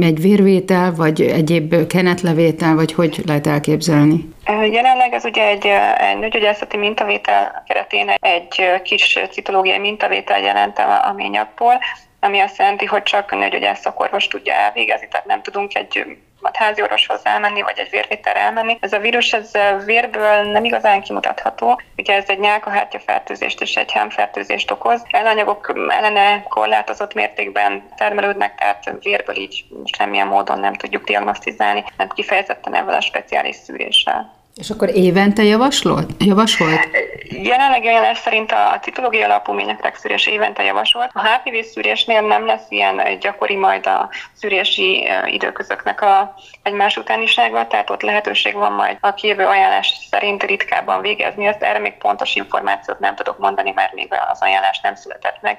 Egy 0.00 0.20
vérvétel, 0.20 0.92
vagy 0.94 1.20
egyéb 1.20 1.86
kenetlevétel, 1.86 2.74
vagy 2.74 2.92
hogy 2.92 3.22
lehet 3.26 3.46
elképzelni? 3.46 4.28
Jelenleg 4.46 5.12
ez 5.12 5.24
ugye 5.24 5.46
egy, 5.46 5.66
egy 5.96 6.18
nőgyógyászati 6.18 6.76
mintavétel 6.76 7.62
keretén 7.66 8.08
egy 8.20 8.82
kis 8.82 9.18
citológiai 9.30 9.78
mintavétel 9.78 10.40
jelent 10.40 10.78
a 10.78 11.12
ményakból, 11.16 11.78
ami 12.20 12.38
azt 12.38 12.58
jelenti, 12.58 12.84
hogy 12.84 13.02
csak 13.02 13.32
a 13.32 13.36
nőgyógyász 13.36 13.80
szakorvos 13.80 14.28
tudja 14.28 14.52
elvégezni, 14.52 15.08
tehát 15.10 15.26
nem 15.26 15.42
tudunk 15.42 15.74
egy 15.74 16.04
házi 16.52 16.82
orvoshoz 16.82 17.20
elmenni, 17.22 17.62
vagy 17.62 17.78
egy 17.78 17.90
vérvételre 17.90 18.40
elmenni. 18.40 18.78
Ez 18.80 18.92
a 18.92 18.98
vírus 18.98 19.32
ez 19.32 19.50
vérből 19.84 20.42
nem 20.42 20.64
igazán 20.64 21.02
kimutatható. 21.02 21.80
Ugye 21.96 22.14
ez 22.14 22.28
egy 22.28 22.38
nyálkahártya 22.38 22.98
fertőzést 22.98 23.60
és 23.60 23.74
egy 23.74 23.92
hámfertőzést 23.92 24.70
okoz. 24.70 25.02
Elanyagok 25.10 25.74
ellene 25.88 26.42
korlátozott 26.42 27.14
mértékben 27.14 27.88
termelődnek, 27.96 28.54
tehát 28.54 28.92
vérből 29.00 29.36
így 29.36 29.64
semmilyen 29.98 30.26
módon 30.26 30.60
nem 30.60 30.74
tudjuk 30.74 31.04
diagnosztizálni, 31.04 31.84
nem 31.96 32.08
kifejezetten 32.08 32.74
ezzel 32.74 32.94
a 32.94 33.00
speciális 33.00 33.56
szűréssel. 33.56 34.39
És 34.60 34.70
akkor 34.70 34.96
évente 34.96 35.42
javaslott? 35.42 36.22
javasolt? 36.22 36.88
Jelenleg 37.22 37.84
ajánlás 37.84 38.18
szerint 38.18 38.52
a 38.52 38.78
citológiai 38.82 39.22
alapú 39.22 39.52
ményekrek 39.52 39.98
évente 40.26 40.62
javasolt. 40.62 41.10
A 41.12 41.26
HPV 41.26 41.66
szűrésnél 41.72 42.20
nem 42.20 42.46
lesz 42.46 42.66
ilyen 42.68 43.18
gyakori 43.20 43.56
majd 43.56 43.86
a 43.86 44.08
szűrési 44.32 45.08
időközöknek 45.26 46.02
a 46.02 46.34
egymás 46.62 46.96
utánisága, 46.96 47.66
tehát 47.66 47.90
ott 47.90 48.02
lehetőség 48.02 48.54
van 48.54 48.72
majd 48.72 48.96
a 49.00 49.14
kijövő 49.14 49.44
ajánlás 49.44 50.06
szerint 50.10 50.42
ritkábban 50.42 51.00
végezni. 51.00 51.46
Ezt 51.46 51.62
erre 51.62 51.78
még 51.78 51.96
pontos 51.98 52.34
információt 52.34 52.98
nem 52.98 53.14
tudok 53.14 53.38
mondani, 53.38 53.72
mert 53.74 53.94
még 53.94 54.08
az 54.32 54.42
ajánlás 54.42 54.80
nem 54.80 54.94
született 54.94 55.38
meg 55.40 55.58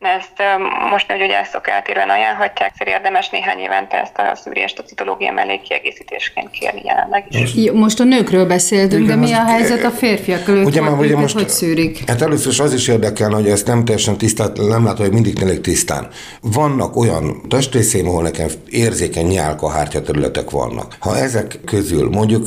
ezt 0.00 0.42
most 0.90 1.10
hogy 1.10 1.20
ezt 1.20 1.60
eltérően 1.62 2.08
ajánlhatják, 2.08 2.72
szerint 2.78 2.96
érdemes 2.96 3.28
néhány 3.28 3.58
évente 3.58 4.00
ezt 4.00 4.18
a 4.18 4.36
szűrést 4.36 4.78
a 4.78 4.82
citológia 4.82 5.32
mellé 5.32 5.60
kiegészítésként 5.60 6.50
kérni 6.50 6.80
jelenleg 6.84 7.24
is. 7.28 7.54
Jó, 7.54 7.74
most 7.74 8.00
a 8.00 8.04
nőkről 8.04 8.46
beszéltünk, 8.46 9.04
Igen, 9.04 9.20
de 9.20 9.26
mi 9.26 9.32
a 9.32 9.44
helyzet 9.44 9.84
a 9.84 9.90
férfiakkal? 9.90 10.56
Ők 10.56 10.66
ugye, 10.66 10.80
már, 10.80 10.98
ugye 10.98 11.16
most, 11.16 11.34
hogy 11.34 11.48
szűrik? 11.48 12.02
Hát 12.06 12.22
először 12.22 12.52
is 12.52 12.60
az 12.60 12.74
is 12.74 12.88
érdekel, 12.88 13.30
hogy 13.30 13.48
ezt 13.48 13.66
nem 13.66 13.84
teljesen 13.84 14.16
tisztán, 14.16 14.52
nem 14.54 14.84
látom, 14.84 15.04
hogy 15.04 15.14
mindig 15.14 15.34
tényleg 15.34 15.60
tisztán. 15.60 16.08
Vannak 16.40 16.96
olyan 16.96 17.42
testrészeim, 17.48 18.08
ahol 18.08 18.22
nekem 18.22 18.48
érzékeny 18.68 19.26
nyálkahártya 19.26 20.02
területek 20.02 20.50
vannak. 20.50 20.96
Ha 21.00 21.16
ezek 21.16 21.58
közül 21.64 22.10
mondjuk 22.10 22.46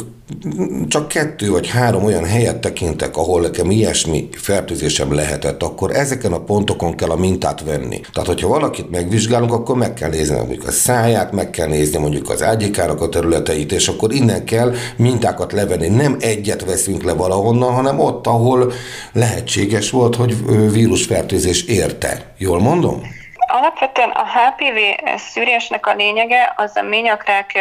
csak 0.88 1.08
kettő 1.08 1.50
vagy 1.52 1.70
három 1.70 2.04
olyan 2.04 2.26
helyet 2.26 2.60
tekintek, 2.60 3.18
ahol 3.18 3.42
nekem 3.42 3.72
ilyesmi 3.72 4.30
fertőzésem 4.32 5.14
lehetett, 5.14 5.64
akkor 5.64 5.92
ezeken 5.92 6.34
a 6.34 6.44
pontokon 6.44 6.96
kell 6.96 7.10
a 7.10 7.16
mintát 7.16 7.64
venni. 7.64 8.00
Tehát, 8.14 8.28
hogyha 8.28 8.48
valakit 8.48 8.90
megvizsgálunk, 8.90 9.54
akkor 9.54 9.78
meg 9.78 9.94
kell 9.94 10.10
nézni 10.10 10.36
mondjuk 10.36 10.68
a 10.68 10.72
száját, 10.72 11.32
meg 11.32 11.50
kell 11.50 11.68
nézni 11.68 12.00
mondjuk 12.00 12.30
az 12.30 12.44
ágyékának 12.44 13.02
a 13.02 13.10
területeit, 13.10 13.72
és 13.72 13.88
akkor 13.88 14.14
innen 14.14 14.46
kell 14.46 14.74
mintákat 14.98 15.52
levenni. 15.52 15.88
Nem 15.88 16.18
egyet 16.20 16.66
veszünk 16.66 17.04
le 17.04 17.14
valahonnan, 17.14 17.74
hanem 17.74 18.00
ott, 18.00 18.28
ahol 18.28 18.72
lehetséges 19.14 19.90
volt, 19.90 20.16
hogy 20.16 20.36
vírusfertőzés 20.72 21.64
érte. 21.64 22.34
Jól 22.38 22.60
mondom? 22.60 23.02
Alapvetően 23.48 24.10
a 24.10 24.24
HPV 24.24 24.78
szűrésnek 25.32 25.88
a 25.88 25.96
lényege 25.96 26.54
az 26.56 26.72
a 26.76 26.82
ményakrák 26.82 27.58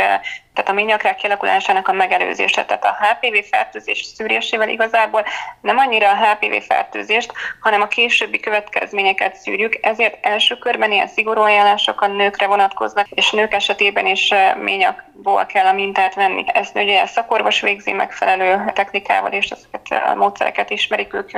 tehát 0.55 0.71
a 0.71 0.75
ményakrák 0.75 1.17
kialakulásának 1.17 1.89
a 1.89 1.93
megelőzése. 1.93 2.65
Tehát 2.65 2.85
a 2.85 2.97
HPV 3.01 3.37
fertőzés 3.51 4.03
szűrésével 4.03 4.69
igazából 4.69 5.25
nem 5.61 5.79
annyira 5.79 6.11
a 6.11 6.17
HPV 6.17 6.55
fertőzést, 6.67 7.33
hanem 7.61 7.81
a 7.81 7.89
későbbi 7.89 8.41
következményeket 8.41 9.35
szűrjük, 9.35 9.79
ezért 9.83 10.27
első 10.27 10.57
körben 10.57 10.93
ilyen 10.93 11.09
szigorú 11.09 11.41
ajánlások 11.41 12.01
a 12.01 12.07
nőkre 12.07 12.47
vonatkoznak, 12.47 13.09
és 13.09 13.31
nők 13.31 13.55
esetében 13.55 14.07
is 14.07 14.31
ményakból 14.63 15.47
kell 15.47 15.67
a 15.67 15.73
mintát 15.73 16.15
venni. 16.15 16.45
Ezt 16.47 16.77
ugye 16.77 17.03
a 17.03 17.07
szakorvos 17.07 17.61
végzi 17.61 17.93
megfelelő 17.93 18.71
technikával, 18.75 19.33
és 19.33 19.51
ezeket 19.51 20.03
a 20.07 20.15
módszereket 20.15 20.71
ismerik 20.71 21.15
ők 21.15 21.31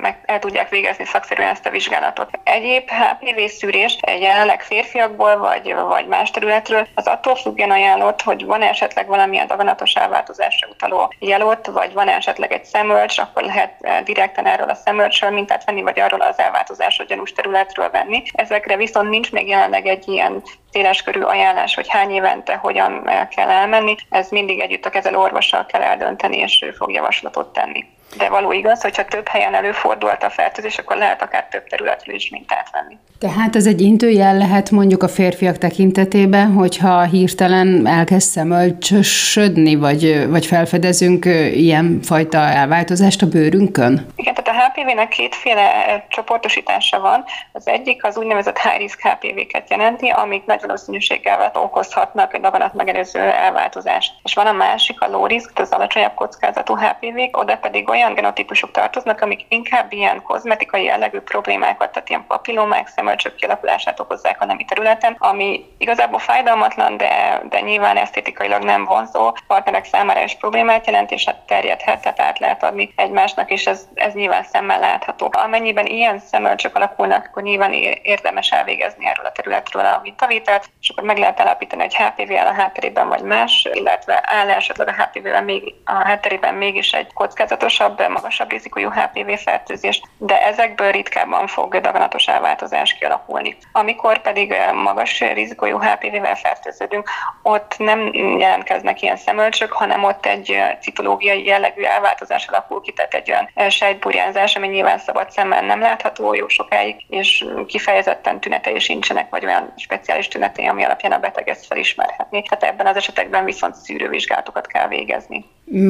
meg 0.00 0.18
el 0.24 0.38
tudják 0.38 0.68
végezni 0.68 1.04
szakszerűen 1.04 1.48
ezt 1.48 1.66
a 1.66 1.70
vizsgálatot. 1.70 2.38
Egyéb 2.42 2.90
HPV 2.90 3.40
szűrés 3.46 3.98
jelenleg 4.20 4.62
férfiakból 4.62 5.36
vagy, 5.36 5.74
vagy 5.74 6.06
más 6.06 6.30
területről 6.30 6.86
az 6.94 7.06
attól 7.06 7.36
függően 7.36 7.70
ajánlott, 7.70 8.22
hogy 8.22 8.44
van 8.44 8.62
esetleg 8.62 9.06
valamilyen 9.06 9.46
daganatos 9.46 9.92
elváltozásra 9.94 10.68
utaló 10.68 11.12
jelot, 11.18 11.66
vagy 11.66 11.92
van 11.92 12.08
esetleg 12.08 12.52
egy 12.52 12.64
szemölcs, 12.64 13.18
akkor 13.18 13.42
lehet 13.42 13.74
eh, 13.80 14.00
direkten 14.00 14.46
erről 14.46 14.68
a 14.68 14.74
szemölcsről 14.74 15.30
mintát 15.30 15.64
venni, 15.64 15.82
vagy 15.82 16.00
arról 16.00 16.20
az 16.20 16.38
elváltozásra 16.38 17.04
gyanús 17.04 17.32
területről 17.32 17.90
venni. 17.90 18.22
Ezekre 18.32 18.76
viszont 18.76 19.08
nincs 19.08 19.32
még 19.32 19.48
jelenleg 19.48 19.86
egy 19.86 20.08
ilyen 20.08 20.42
széleskörű 20.72 21.20
ajánlás, 21.20 21.74
hogy 21.74 21.88
hány 21.88 22.10
évente 22.10 22.54
hogyan 22.54 23.10
kell 23.36 23.48
elmenni. 23.48 23.94
Ez 24.10 24.28
mindig 24.30 24.60
együtt 24.60 24.84
a 24.84 24.90
kezelő 24.90 25.16
orvossal 25.16 25.66
kell 25.66 25.82
eldönteni, 25.82 26.36
és 26.36 26.62
ő 26.66 26.70
fog 26.70 26.92
javaslatot 26.92 27.52
tenni. 27.52 27.84
De 28.16 28.28
való 28.28 28.52
igaz, 28.52 28.82
hogyha 28.82 29.04
több 29.04 29.28
helyen 29.28 29.54
előfordult 29.54 30.22
a 30.22 30.30
fertőzés, 30.30 30.78
akkor 30.78 30.96
lehet 30.96 31.22
akár 31.22 31.46
több 31.50 31.66
területről 31.66 32.14
is 32.14 32.30
mintát 32.30 32.70
venni. 32.72 32.98
Tehát 33.18 33.56
ez 33.56 33.66
egy 33.66 33.80
intőjel 33.80 34.36
lehet 34.36 34.70
mondjuk 34.70 35.02
a 35.02 35.08
férfiak 35.08 35.58
tekintetében, 35.58 36.52
hogyha 36.52 37.02
hirtelen 37.02 37.86
elkezd 37.86 38.28
szemölcsösödni, 38.28 39.74
vagy, 39.74 40.28
vagy 40.28 40.46
felfedezünk 40.46 41.24
ilyen 41.54 41.98
fajta 42.02 42.38
elváltozást 42.38 43.22
a 43.22 43.26
bőrünkön? 43.26 44.06
Igen, 44.16 44.34
tehát 44.34 44.48
a 44.48 44.80
HPV-nek 44.80 45.08
kétféle 45.08 46.06
csoportosítása 46.08 47.00
van. 47.00 47.24
Az 47.52 47.66
egyik 47.66 48.04
az 48.04 48.16
úgynevezett 48.16 48.58
high 48.58 48.78
risk 48.78 49.00
HPV-ket 49.00 49.70
jelenti, 49.70 50.08
amik 50.08 50.44
nagy 50.58 50.66
valószínűséggel 50.66 51.50
okozhatnak 51.54 52.34
egy 52.34 52.40
daganat 52.40 52.74
megelőző 52.74 53.20
elváltozást. 53.20 54.14
És 54.22 54.34
van 54.34 54.46
a 54.46 54.52
másik, 54.52 55.00
a 55.00 55.08
low 55.08 55.26
risk, 55.26 55.58
az 55.58 55.70
alacsonyabb 55.70 56.14
kockázatú 56.14 56.76
HPV-k, 56.76 57.36
oda 57.36 57.56
pedig 57.56 57.88
olyan 57.88 58.14
genotípusok 58.14 58.70
tartoznak, 58.70 59.20
amik 59.20 59.44
inkább 59.48 59.92
ilyen 59.92 60.22
kozmetikai 60.22 60.84
jellegű 60.84 61.18
problémákat, 61.18 61.92
tehát 61.92 62.08
ilyen 62.08 62.24
papillomák, 62.28 62.88
szemölcsök 62.88 63.34
kialakulását 63.34 64.00
okozzák 64.00 64.42
a 64.42 64.44
nemi 64.44 64.64
területen, 64.64 65.16
ami 65.18 65.64
igazából 65.78 66.18
fájdalmatlan, 66.18 66.96
de, 66.96 67.42
de 67.48 67.60
nyilván 67.60 67.96
esztétikailag 67.96 68.62
nem 68.62 68.84
vonzó, 68.84 69.36
partnerek 69.46 69.84
számára 69.84 70.22
is 70.22 70.34
problémát 70.34 70.86
jelent, 70.86 71.10
és 71.10 71.24
hát 71.24 71.46
terjedhet, 71.46 72.00
tehát 72.00 72.20
át 72.20 72.38
lehet 72.38 72.62
adni 72.62 72.92
egymásnak, 72.96 73.50
és 73.50 73.66
ez, 73.66 73.88
ez 73.94 74.12
nyilván 74.12 74.44
szemmel 74.44 74.78
látható. 74.78 75.30
Amennyiben 75.32 75.86
ilyen 75.86 76.18
szemölcsök 76.18 76.76
alakulnak, 76.76 77.26
akkor 77.26 77.42
nyilván 77.42 77.72
érdemes 78.02 78.50
elvégezni 78.50 79.06
erről 79.06 79.26
a 79.26 79.32
területről 79.32 79.84
a 79.84 80.00
mintavételt, 80.48 80.70
és 80.80 80.88
akkor 80.88 81.04
meg 81.04 81.18
lehet 81.18 81.40
állapítani, 81.40 81.82
hogy 81.82 81.94
HPV-vel 81.94 82.46
a 82.46 82.52
hátterében 82.52 83.08
vagy 83.08 83.22
más, 83.22 83.68
illetve 83.72 84.22
áll 84.26 84.50
esetleg 84.50 84.88
a 84.88 85.02
HPV-vel 85.02 85.42
még, 85.42 85.74
a 85.84 85.92
hátterében 85.92 86.54
mégis 86.54 86.92
egy 86.92 87.12
kockázatosabb, 87.12 88.08
magasabb 88.08 88.50
rizikójú 88.50 88.90
HPV 88.90 89.30
fertőzés, 89.32 90.02
de 90.18 90.42
ezekből 90.42 90.90
ritkábban 90.90 91.46
fog 91.46 91.80
daganatos 91.80 92.26
elváltozás 92.26 92.96
kialakulni. 92.98 93.56
Amikor 93.72 94.20
pedig 94.20 94.54
magas 94.74 95.20
rizikójú 95.20 95.78
HPV-vel 95.78 96.34
fertőződünk, 96.34 97.08
ott 97.42 97.74
nem 97.78 98.12
jelentkeznek 98.38 99.02
ilyen 99.02 99.16
szemölcsök, 99.16 99.72
hanem 99.72 100.04
ott 100.04 100.26
egy 100.26 100.62
citológiai 100.80 101.44
jellegű 101.44 101.82
elváltozás 101.82 102.46
alakul 102.46 102.80
ki, 102.80 102.92
tehát 102.92 103.14
egy 103.14 103.30
olyan 103.30 103.70
sejtburjánzás, 103.70 104.56
ami 104.56 104.66
nyilván 104.66 104.98
szabad 104.98 105.30
szemmel 105.30 105.62
nem 105.62 105.80
látható 105.80 106.34
jó 106.34 106.48
sokáig, 106.48 106.96
és 107.08 107.44
kifejezetten 107.66 108.40
tünetei 108.40 108.78
sincsenek, 108.78 109.30
vagy 109.30 109.44
olyan 109.44 109.72
speciális 109.76 110.28
tünetei, 110.38 110.66
ami 110.66 110.84
alapján 110.84 111.12
a 111.12 111.18
beteg 111.18 111.48
ezt 111.48 111.66
felismerhetni. 111.66 112.42
Tehát 112.42 112.74
ebben 112.74 112.86
az 112.86 112.96
esetekben 112.96 113.44
viszont 113.44 113.74
szűrővizsgálatokat 113.74 114.66
kell 114.66 114.88
végezni. 114.88 115.44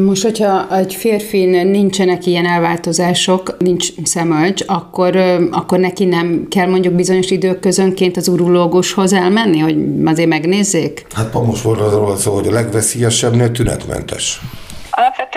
Most, 0.04 0.22
hogyha 0.22 0.76
egy 0.76 0.94
férfin 0.94 1.66
nincsenek 1.66 2.26
ilyen 2.26 2.46
elváltozások, 2.46 3.56
nincs 3.58 3.88
szemölcs, 4.04 4.62
akkor, 4.66 5.16
akkor 5.50 5.78
neki 5.78 6.04
nem 6.04 6.46
kell 6.50 6.66
mondjuk 6.66 6.94
bizonyos 6.94 7.30
idők 7.30 7.60
közönként 7.60 8.16
az 8.16 8.28
urológushoz 8.28 9.12
elmenni, 9.12 9.58
hogy 9.58 9.76
azért 10.04 10.28
megnézzék? 10.28 11.06
Hát 11.14 11.32
most 11.32 11.62
volt 11.62 11.80
arról 11.80 12.16
szó, 12.16 12.34
hogy 12.34 12.46
a 12.46 12.52
legveszélyesebb 12.52 13.34
nő 13.34 13.50
tünetmentes. 13.50 14.40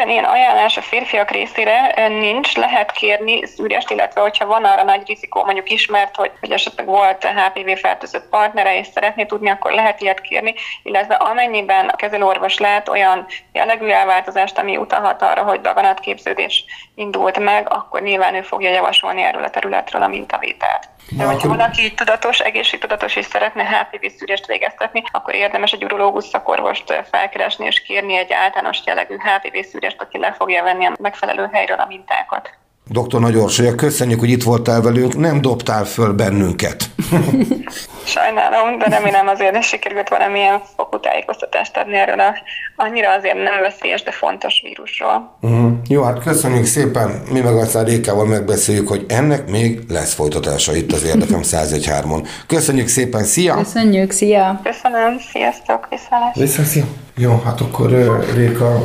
Alapvetően 0.02 0.34
ilyen 0.34 0.42
ajánlás 0.42 0.78
a 0.78 0.82
férfiak 0.82 1.32
részére 1.32 2.08
nincs, 2.08 2.56
lehet 2.56 2.92
kérni 2.92 3.46
szűrést, 3.46 3.92
illetve 3.92 4.22
hogyha 4.22 4.46
van 4.46 4.64
arra 4.64 4.84
nagy 4.84 5.08
rizikó, 5.08 5.44
mondjuk 5.44 5.70
ismert, 5.72 6.16
hogy, 6.16 6.32
hogy 6.40 6.52
esetleg 6.52 6.86
volt 6.86 7.24
HPV 7.24 7.70
fertőzött 7.80 8.30
partnere, 8.30 8.78
és 8.78 8.88
szeretné 8.88 9.26
tudni, 9.26 9.50
akkor 9.50 9.72
lehet 9.72 10.02
ilyet 10.02 10.22
kérni, 10.22 10.54
illetve 10.84 11.14
amennyiben 11.14 11.88
a 11.88 11.96
kezelőorvos 11.96 12.58
lát 12.58 12.90
olyan 12.90 13.26
jellegű 13.52 13.88
elváltozást, 13.88 14.58
ami 14.58 14.78
utalhat 14.78 15.22
arra, 15.22 15.44
hogy 15.44 15.62
daganatképződés 15.62 16.66
indult 16.96 17.40
meg, 17.40 17.68
akkor 17.70 18.02
nyilván 18.02 18.36
ő 18.36 18.42
fogja 18.42 18.70
javasolni 18.70 19.22
erről 19.22 19.44
a 19.44 19.50
területről 19.50 20.02
a 20.02 20.08
mintavételt. 20.08 20.90
De 21.10 21.24
hogyha 21.24 21.48
valaki 21.48 21.94
tudatos, 21.94 22.40
egészségtudatos 22.40 23.16
és 23.16 23.26
szeretne 23.26 23.64
HPV 23.64 24.06
szűrést 24.18 24.46
végeztetni, 24.46 25.04
akkor 25.12 25.36
érdemes 25.36 25.72
egy 25.72 25.84
urológus 25.84 26.26
szakorvost 26.26 27.04
felkeresni 27.12 27.66
és 27.66 27.82
kérni 27.82 28.18
egy 28.18 28.32
általános 28.34 28.80
jellegű 28.86 29.16
HPV 29.16 29.70
szűrést, 29.72 29.91
aki 29.98 30.18
le 30.18 30.36
fogja 30.38 30.64
venni 30.64 30.86
a 30.86 30.96
megfelelő 31.02 31.50
helyről 31.52 31.78
a 31.78 31.86
mintákat. 31.88 32.50
Dr. 32.86 33.20
Nagy 33.20 33.36
Orsolya, 33.36 33.76
köszönjük, 33.76 34.20
hogy 34.20 34.30
itt 34.30 34.44
voltál 34.44 34.82
velünk, 34.82 35.18
nem 35.18 35.42
dobtál 35.42 35.86
föl 35.86 36.14
bennünket. 36.14 36.84
Sajnálom, 38.06 38.78
de 38.78 38.86
remélem 38.86 39.28
azért 39.28 39.64
sikerült 39.64 40.10
valamilyen 40.10 40.62
fokú 40.76 41.00
tájékoztatást 41.00 41.78
adni 41.78 41.96
erről 41.96 42.20
a 42.20 42.34
annyira 42.76 43.14
azért 43.14 43.36
nem 43.36 43.62
veszélyes, 43.62 44.04
de 44.04 44.12
fontos 44.12 44.62
vírusról. 44.64 45.38
Uh-huh. 45.42 45.72
Jó, 45.88 46.04
hát 46.04 46.24
köszönjük 46.24 46.66
szépen, 46.66 47.22
mi 47.32 47.40
meg 47.40 47.56
aztán 47.56 47.86
Rékával 47.86 48.26
megbeszéljük, 48.26 48.88
hogy 48.88 49.06
ennek 49.08 49.50
még 49.50 49.80
lesz 49.90 50.14
folytatása 50.14 50.76
itt 50.76 50.92
az 50.92 51.04
Érdefem 51.04 51.42
101.3-on. 51.44 52.28
Köszönjük 52.48 52.88
szépen, 52.88 53.24
szia! 53.24 53.56
Köszönjük, 53.56 54.12
szia! 54.12 54.60
Köszönöm, 54.64 55.20
sziasztok, 55.32 55.88
viszalás! 55.90 56.36
Vissza, 56.36 56.64
szia! 56.64 56.84
Jó, 57.18 57.42
hát 57.46 57.62
akkor 57.62 58.20
Réka, 58.36 58.82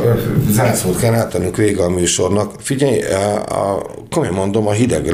zászlót 0.48 1.00
kell 1.00 1.14
átennünk 1.14 1.56
vége 1.56 1.82
a 1.82 1.88
műsornak. 1.88 2.52
Figyelj, 2.58 3.02
a, 3.02 3.34
a, 3.34 3.86
komolyan 4.10 4.34
mondom, 4.34 4.66
a 4.66 4.72
hideg 4.72 5.12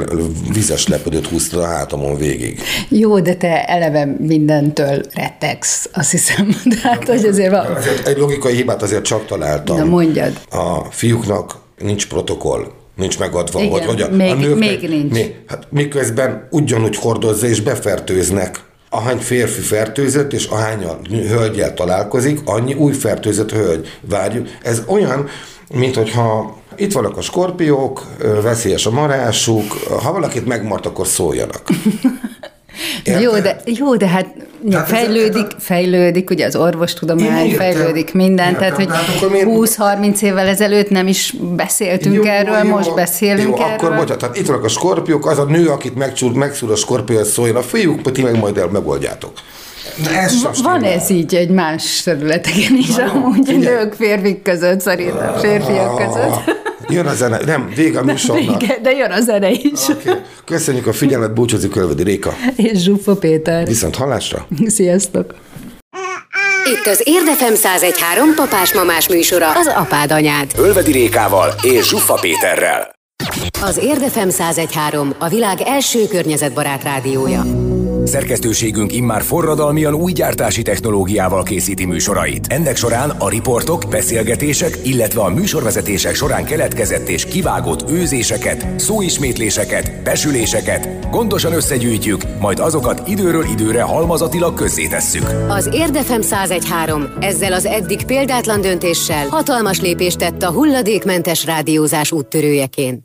vizes 0.52 0.86
lepödőt 0.88 1.26
húztad 1.26 1.60
a 1.60 1.66
hátamon 1.66 2.16
végig. 2.16 2.60
Jó, 2.88 3.20
de 3.20 3.34
te 3.34 3.64
eleve 3.64 3.91
mindentől 4.18 5.02
rettegsz, 5.14 5.88
azt 5.92 6.10
hiszem. 6.10 6.48
De 6.64 6.76
hát, 6.82 7.08
hogy 7.08 7.24
azért 7.24 7.50
van. 7.50 7.66
Egy 8.04 8.18
logikai 8.18 8.54
hibát 8.54 8.82
azért 8.82 9.04
csak 9.04 9.26
találtam. 9.26 9.76
Na 9.76 9.84
mondjad. 9.84 10.40
A 10.50 10.84
fiúknak 10.90 11.56
nincs 11.78 12.08
protokoll 12.08 12.66
nincs 12.96 13.18
megadva, 13.18 13.60
Igen, 13.60 13.70
hogy, 13.70 13.84
hogy 13.84 14.00
a, 14.00 14.08
még, 14.08 14.30
a 14.30 14.34
nők 14.34 14.58
még 14.58 14.88
nincs. 14.88 15.12
Mi, 15.12 15.34
hát 15.46 15.66
miközben 15.70 16.48
ugyanúgy 16.50 16.96
hordozza 16.96 17.46
és 17.46 17.60
befertőznek 17.60 18.60
ahány 18.94 19.18
férfi 19.18 19.60
fertőzött, 19.60 20.32
és 20.32 20.46
ahány 20.46 20.84
a 20.84 20.98
hölgyel 21.10 21.74
találkozik, 21.74 22.40
annyi 22.44 22.74
új 22.74 22.92
fertőzött 22.92 23.52
hölgy 23.52 23.98
várjuk. 24.00 24.48
Ez 24.62 24.82
olyan, 24.86 25.28
mint 25.74 25.94
hogyha 25.94 26.56
itt 26.76 26.92
vannak 26.92 27.16
a 27.16 27.20
skorpiók, 27.20 28.06
veszélyes 28.42 28.86
a 28.86 28.90
marásuk, 28.90 29.72
ha 30.02 30.12
valakit 30.12 30.46
megmart, 30.46 30.86
akkor 30.86 31.06
szóljanak. 31.06 31.62
Jó 33.20 33.38
de, 33.38 33.60
jó, 33.64 33.96
de 33.96 34.06
hát 34.06 34.26
hát 34.72 34.88
fejlődik, 34.88 35.46
ez, 35.46 35.64
fejlődik, 35.64 36.30
ugye 36.30 36.46
az 36.46 36.56
orvostudomány, 36.56 37.54
fejlődik 37.54 38.14
minden, 38.14 38.52
értem, 38.52 38.60
tehát 38.60 38.74
hogy 38.74 38.88
hát 38.90 39.06
20-30 39.20 40.20
évvel 40.20 40.46
ezelőtt 40.46 40.90
nem 40.90 41.06
is 41.06 41.34
beszéltünk 41.56 42.14
jó, 42.14 42.24
erről, 42.24 42.64
jó, 42.64 42.70
most 42.70 42.94
beszélünk 42.94 43.58
jó, 43.58 43.64
erről. 43.64 43.74
akkor 43.74 43.88
bocsánat, 43.88 44.18
tehát 44.18 44.36
itt 44.36 44.46
vannak 44.46 44.64
a 44.64 44.68
skorpiók, 44.68 45.26
az 45.26 45.38
a 45.38 45.44
nő, 45.44 45.68
akit 45.68 45.94
megcsúr, 45.94 46.32
megszúr 46.32 46.70
a 46.70 46.76
skorpió, 46.76 47.24
szóljon 47.24 47.56
a 47.56 47.62
fiúk, 47.62 48.12
ti 48.12 48.22
meg 48.22 48.38
majd 48.38 48.56
el 48.58 48.66
megoldjátok. 48.66 49.32
Ez 50.14 50.62
Van 50.62 50.82
ez 50.82 51.10
így 51.10 51.34
egy 51.34 51.48
más 51.48 52.02
területeken 52.02 52.76
is, 52.76 52.94
Na, 52.94 53.04
amúgy 53.04 53.46
figyelj. 53.46 53.76
nők 53.76 53.92
férfik 53.92 54.42
között, 54.42 54.80
szerintem 54.80 55.34
férfiak 55.38 55.96
között. 55.96 56.60
Jön 56.88 57.06
a 57.06 57.14
zene, 57.14 57.40
nem, 57.44 57.72
vége 57.76 57.98
a 57.98 58.04
műsornak. 58.04 58.60
Vége, 58.60 58.78
de 58.82 58.90
jön 58.90 59.10
a 59.10 59.20
zene 59.20 59.50
is. 59.50 59.88
Okay. 59.88 60.14
Köszönjük 60.44 60.86
a 60.86 60.92
figyelmet, 60.92 61.34
búcsúzik 61.34 61.70
Kölvedi 61.70 62.02
Réka. 62.02 62.34
És 62.56 62.78
Zsufa 62.78 63.16
Péter. 63.16 63.66
Viszont 63.66 63.96
hallásra. 63.96 64.46
Sziasztok. 64.66 65.34
Itt 66.64 66.86
az 66.86 67.02
Érdefem 67.04 67.52
1013 67.52 68.34
papás-mamás 68.34 69.08
műsora, 69.08 69.50
az 69.50 69.66
apád 69.66 70.12
anyád. 70.12 70.50
Ölvedi 70.58 70.92
Rékával 70.92 71.54
és 71.62 71.88
Zsuffa 71.88 72.14
Péterrel. 72.14 72.90
Az 73.62 73.78
Érdefem 73.82 74.28
1013 74.28 75.14
a 75.18 75.28
világ 75.28 75.60
első 75.60 76.06
környezetbarát 76.06 76.82
rádiója. 76.82 77.71
Szerkesztőségünk 78.04 78.92
immár 78.92 79.22
forradalmian 79.22 79.94
új 79.94 80.12
gyártási 80.12 80.62
technológiával 80.62 81.42
készíti 81.42 81.84
műsorait. 81.84 82.46
Ennek 82.46 82.76
során 82.76 83.10
a 83.10 83.28
riportok, 83.28 83.84
beszélgetések, 83.90 84.78
illetve 84.82 85.20
a 85.20 85.28
műsorvezetések 85.28 86.14
során 86.14 86.44
keletkezett 86.44 87.08
és 87.08 87.24
kivágott 87.24 87.90
őzéseket, 87.90 88.80
szóismétléseket, 88.80 90.02
besüléseket 90.02 91.10
gondosan 91.10 91.52
összegyűjtjük, 91.52 92.22
majd 92.40 92.58
azokat 92.58 93.08
időről 93.08 93.44
időre 93.44 93.82
halmazatilag 93.82 94.54
közzétesszük. 94.54 95.24
Az 95.48 95.68
Érdefem 95.72 96.20
1013 96.20 97.06
ezzel 97.20 97.52
az 97.52 97.64
eddig 97.64 98.04
példátlan 98.04 98.60
döntéssel 98.60 99.28
hatalmas 99.28 99.80
lépést 99.80 100.18
tett 100.18 100.42
a 100.42 100.52
hulladékmentes 100.52 101.44
rádiózás 101.44 102.12
úttörőjeként. 102.12 103.04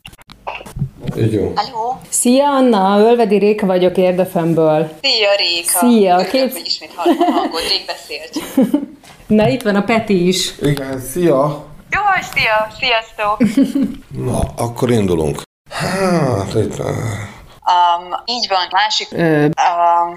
Jó. 1.18 1.54
Halló? 1.56 2.00
Szia 2.10 2.50
Anna, 2.56 3.00
Ölvedi 3.00 3.38
Réka 3.38 3.66
vagyok 3.66 3.98
Érdefemből. 3.98 4.90
Szia 5.02 5.30
Réka! 5.38 5.78
Szia, 5.78 6.14
Örülök, 6.14 6.32
képz- 6.32 6.54
hogy 6.58 6.66
ismét 6.66 6.92
hallom 6.96 7.18
a 7.20 7.32
hangod, 7.32 7.62
rég 7.70 7.86
beszélt. 7.86 8.40
Na 9.28 9.48
itt 9.48 9.62
van 9.62 9.76
a 9.76 9.82
Peti 9.84 10.28
is. 10.28 10.54
Igen, 10.62 11.00
szia! 11.00 11.66
Jó, 11.92 12.02
szia! 12.34 12.68
Sziasztok! 12.80 13.38
Na, 14.32 14.40
akkor 14.64 14.92
indulunk. 14.92 15.42
Hát, 15.70 16.54
itt... 16.56 16.82
Um, 17.68 18.14
így 18.26 18.48
van, 18.50 18.68
másik, 18.72 19.08
um, 19.12 19.20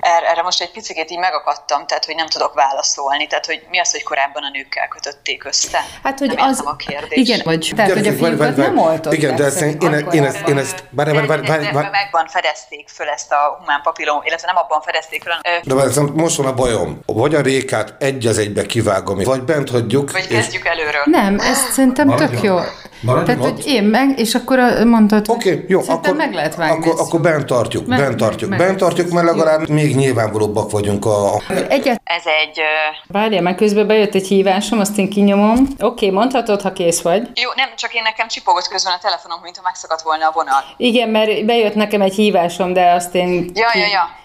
erre, 0.01 0.31
erre 0.31 0.43
most 0.43 0.61
egy 0.61 0.71
picit 0.71 1.11
így 1.11 1.19
megakadtam, 1.19 1.87
tehát 1.87 2.05
hogy 2.05 2.15
nem 2.15 2.27
tudok 2.27 2.55
válaszolni, 2.55 3.27
tehát 3.27 3.47
hogy 3.47 3.67
mi 3.71 3.79
az, 3.79 3.91
hogy 3.91 4.03
korábban 4.03 4.43
a 4.43 4.51
nőkkel 4.53 4.89
kötötték 4.89 5.45
össze? 5.45 5.79
hát, 6.03 6.19
hogy 6.19 6.33
nem 6.35 6.49
az... 6.49 6.63
a 6.65 6.77
kérdést. 6.77 7.17
Igen, 7.17 7.41
vagy, 7.45 7.73
tehát, 7.77 7.93
hogy 7.93 8.07
a 8.07 8.13
fiúkat 8.13 8.57
nem 8.57 8.79
oltották. 8.79 9.13
Igen, 9.13 9.37
de 9.37 9.45
ezt, 9.45 9.61
én, 9.61 9.79
én, 9.81 10.07
én, 10.13 10.25
ezt, 10.25 10.49
én 10.49 10.59
ezt, 10.59 10.85
de, 10.91 11.05
várj, 11.05 11.27
de, 11.27 11.27
várj, 11.27 11.65
de 11.65 11.73
megvan 11.73 12.27
fedezték 12.27 12.89
föl 12.89 13.09
ezt 13.09 13.33
a 13.33 13.57
humán 13.59 13.81
papillom, 13.83 14.21
illetve 14.25 14.47
nem 14.47 14.57
abban 14.57 14.81
fedezték 14.81 15.23
föl, 15.23 15.33
de 15.65 15.91
szóval 15.91 16.13
most 16.15 16.37
van 16.37 16.47
a 16.47 16.55
bajom. 16.55 17.01
Vagy 17.07 17.35
a 17.35 17.41
rékát 17.41 17.95
egy 17.99 18.27
az 18.27 18.39
egybe 18.39 18.67
kivágom, 18.67 19.19
vagy 19.23 19.43
bent 19.43 19.71
hagyjuk, 19.71 20.13
vagy 20.13 20.27
és 20.29 20.37
kezdjük 20.37 20.65
előről. 20.65 21.03
Nem, 21.05 21.39
ez 21.39 21.59
szerintem 21.73 22.07
Maradjon 22.07 22.31
tök 22.31 22.43
jó. 22.43 22.55
ott. 22.57 22.89
Maradjon 23.01 23.37
Tehát, 23.37 23.53
hogy 23.53 23.67
én 23.67 23.83
meg, 23.83 24.19
és 24.19 24.35
akkor 24.35 24.59
mondtad, 24.85 25.27
hogy 25.27 25.37
Oké, 25.37 25.53
okay, 25.53 25.65
jó, 25.69 25.81
akkor, 25.87 26.15
meg 26.15 26.33
lehet 26.33 26.55
vágni. 26.55 26.77
akkor, 26.77 26.93
ezt. 26.93 27.01
akkor 27.01 27.21
bent 27.21 27.40
tartjuk, 27.45 27.87
Meg- 27.87 27.99
bent 27.99 28.17
tartjuk, 28.17 28.51
meg- 28.51 28.59
bent 28.59 28.79
tartjuk, 28.79 29.11
mert 29.11 29.27
legalább 29.27 29.69
még 29.69 29.97
nyilvánvalóbbak 29.97 30.71
vagyunk 30.71 31.05
a... 31.07 31.43
Egyet, 31.69 32.01
Ez 32.05 32.23
egy... 32.43 32.61
Várjál, 33.07 33.43
meg 33.43 33.55
közben 33.55 33.87
bejött 33.87 34.15
egy 34.15 34.27
hívásom, 34.27 34.79
azt 34.79 34.99
én 34.99 35.11
kinyomom. 35.11 35.67
Oké, 35.79 36.11
mondhatod, 36.11 36.61
ha 36.61 36.73
kész 36.73 37.01
vagy. 37.01 37.21
jó, 37.21 37.51
nem, 37.57 37.69
csak 37.77 37.95
én 37.95 38.03
nekem 38.03 38.29
csipogott 38.29 38.69
közben 38.69 38.93
a 38.93 38.99
telefonom, 39.03 39.41
mintha 39.43 39.63
megszakadt 39.65 40.03
volna 40.03 40.27
a 40.27 40.31
vonal. 40.35 40.63
Igen, 40.77 41.09
mert 41.09 41.45
bejött 41.45 41.75
nekem 41.75 42.01
egy 42.01 42.15
hívásom, 42.15 42.73
de 42.73 42.91
azt 42.91 43.15
én... 43.15 43.51
Ja, 43.55 43.69
ja, 43.75 43.87
ja. 43.87 44.19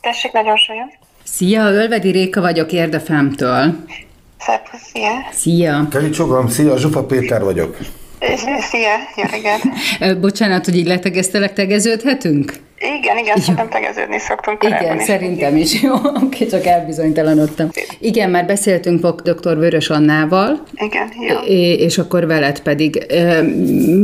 Tessék, 0.00 0.32
nagyon 0.32 0.56
solyan. 0.56 0.92
Szia, 1.24 1.62
Ölvedi 1.70 2.10
Réka 2.10 2.40
vagyok 2.40 2.72
Érdefemtől. 2.72 3.74
Szervusz, 4.38 4.80
szia. 4.92 5.10
Szia. 5.32 5.86
Keri 5.90 6.10
Csogam, 6.10 6.48
szia, 6.48 6.76
Zsufa 6.76 7.04
Péter 7.04 7.44
vagyok. 7.44 7.76
Szia, 8.70 8.94
jó 9.16 9.24
reggelt. 9.30 10.20
Bocsánat, 10.20 10.64
hogy 10.64 10.76
így 10.76 10.86
letegeztelek, 10.86 11.52
tegeződhetünk? 11.52 12.52
Igen, 13.00 13.18
igen, 13.18 13.36
szerintem 13.36 13.68
tegeződni 13.68 14.18
szoktunk 14.18 14.58
korábban 14.58 14.84
Igen, 14.84 14.98
is. 14.98 15.04
szerintem 15.04 15.56
is. 15.56 15.80
Jó, 15.82 15.94
oké, 16.24 16.46
csak 16.46 16.66
elbizonytalanodtam. 16.66 17.70
Igen, 17.98 18.30
már 18.30 18.46
beszéltünk 18.46 19.20
dr. 19.22 19.58
Vörös 19.58 19.90
Annával, 19.90 20.62
Igen, 20.74 21.08
jó. 21.28 21.36
és 21.74 21.98
akkor 21.98 22.26
veled 22.26 22.60
pedig. 22.60 23.06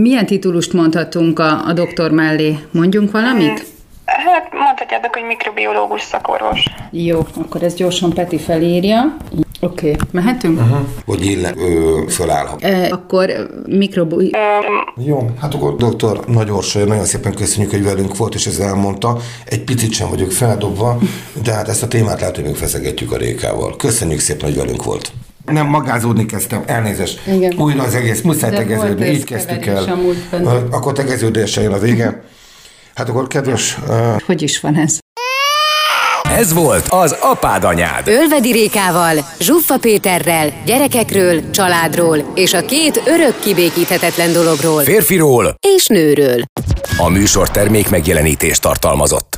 Milyen 0.01 0.27
titulust 0.27 0.73
mondhatunk 0.73 1.39
a, 1.39 1.67
a 1.67 1.73
doktor 1.73 2.11
mellé? 2.11 2.55
Mondjunk 2.71 3.11
valamit? 3.11 3.74
Hát 4.35 4.53
mondhatjátok, 4.53 5.15
hogy 5.15 5.25
mikrobiológus 5.27 6.03
szakorvos. 6.03 6.63
Jó, 6.91 7.27
akkor 7.45 7.63
ezt 7.63 7.77
gyorsan 7.77 8.13
Peti 8.13 8.39
felírja. 8.39 9.17
Oké, 9.61 9.91
okay. 9.91 10.07
mehetünk? 10.11 10.61
Uh-huh. 10.61 10.79
Vagy 11.07 11.27
illen, 11.27 11.59
ö, 11.59 12.03
fölállhat. 12.09 12.65
E, 12.65 12.89
akkor 12.93 13.31
mikrobi... 13.67 14.31
Jó, 14.97 15.31
hát 15.41 15.55
akkor 15.55 15.77
doktor 15.77 16.21
Nagy 16.27 16.51
nagyon 16.87 17.05
szépen 17.05 17.35
köszönjük, 17.35 17.71
hogy 17.71 17.85
velünk 17.85 18.17
volt, 18.17 18.35
és 18.35 18.47
ezt 18.47 18.61
elmondta. 18.61 19.17
Egy 19.45 19.65
picit 19.65 19.93
sem 19.93 20.09
vagyok 20.09 20.33
feldobva, 20.33 20.99
de 21.43 21.53
hát 21.53 21.69
ezt 21.69 21.83
a 21.83 21.89
témát 21.89 22.21
lehet, 22.21 22.35
hogy 22.35 22.45
még 22.45 22.57
feszegetjük 22.57 23.13
a 23.13 23.17
Rékával. 23.17 23.77
Köszönjük 23.77 24.21
szépen, 24.21 24.49
hogy 24.49 24.59
velünk 24.59 24.85
volt. 24.85 25.13
Nem, 25.47 25.67
magázódni 25.67 26.27
kezdtem, 26.27 26.63
elnézést. 26.67 27.27
Igen. 27.27 27.55
Újra 27.59 27.83
az 27.83 27.95
egész, 27.95 28.21
muszáj 28.21 28.51
De 28.51 28.57
tegeződni, 28.57 29.07
így 29.07 29.25
kezdtük 29.25 29.67
el. 29.67 29.85
a 29.85 29.95
múltban. 29.95 30.47
Ö, 30.47 30.59
Akkor 30.71 30.93
tegeződéssel 30.93 31.63
jön 31.63 31.73
a 31.73 31.79
vége. 31.79 32.23
Hát 32.95 33.09
akkor 33.09 33.27
kedves, 33.27 33.77
ö, 33.89 34.15
Hogy 34.27 34.43
is 34.43 34.61
van 34.61 34.77
ez? 34.77 34.99
Ez 36.23 36.53
volt 36.53 36.87
az 36.89 37.17
Apád 37.21 37.65
Anyád. 37.65 38.09
Ölvedi 38.09 38.53
Rékával, 38.53 39.17
Zsuffa 39.41 39.79
Péterrel, 39.79 40.53
gyerekekről, 40.67 41.51
családról 41.51 42.33
és 42.35 42.53
a 42.55 42.65
két 42.65 43.03
örök 43.07 43.39
kibékíthetetlen 43.41 44.33
dologról 44.33 44.83
Férfiról 44.83 45.55
és 45.77 45.87
nőről. 45.87 46.43
a 46.97 47.09
műsor 47.09 47.51
termék 47.51 47.91
megjelenítést 47.91 48.61
tartalmazott. 48.63 49.29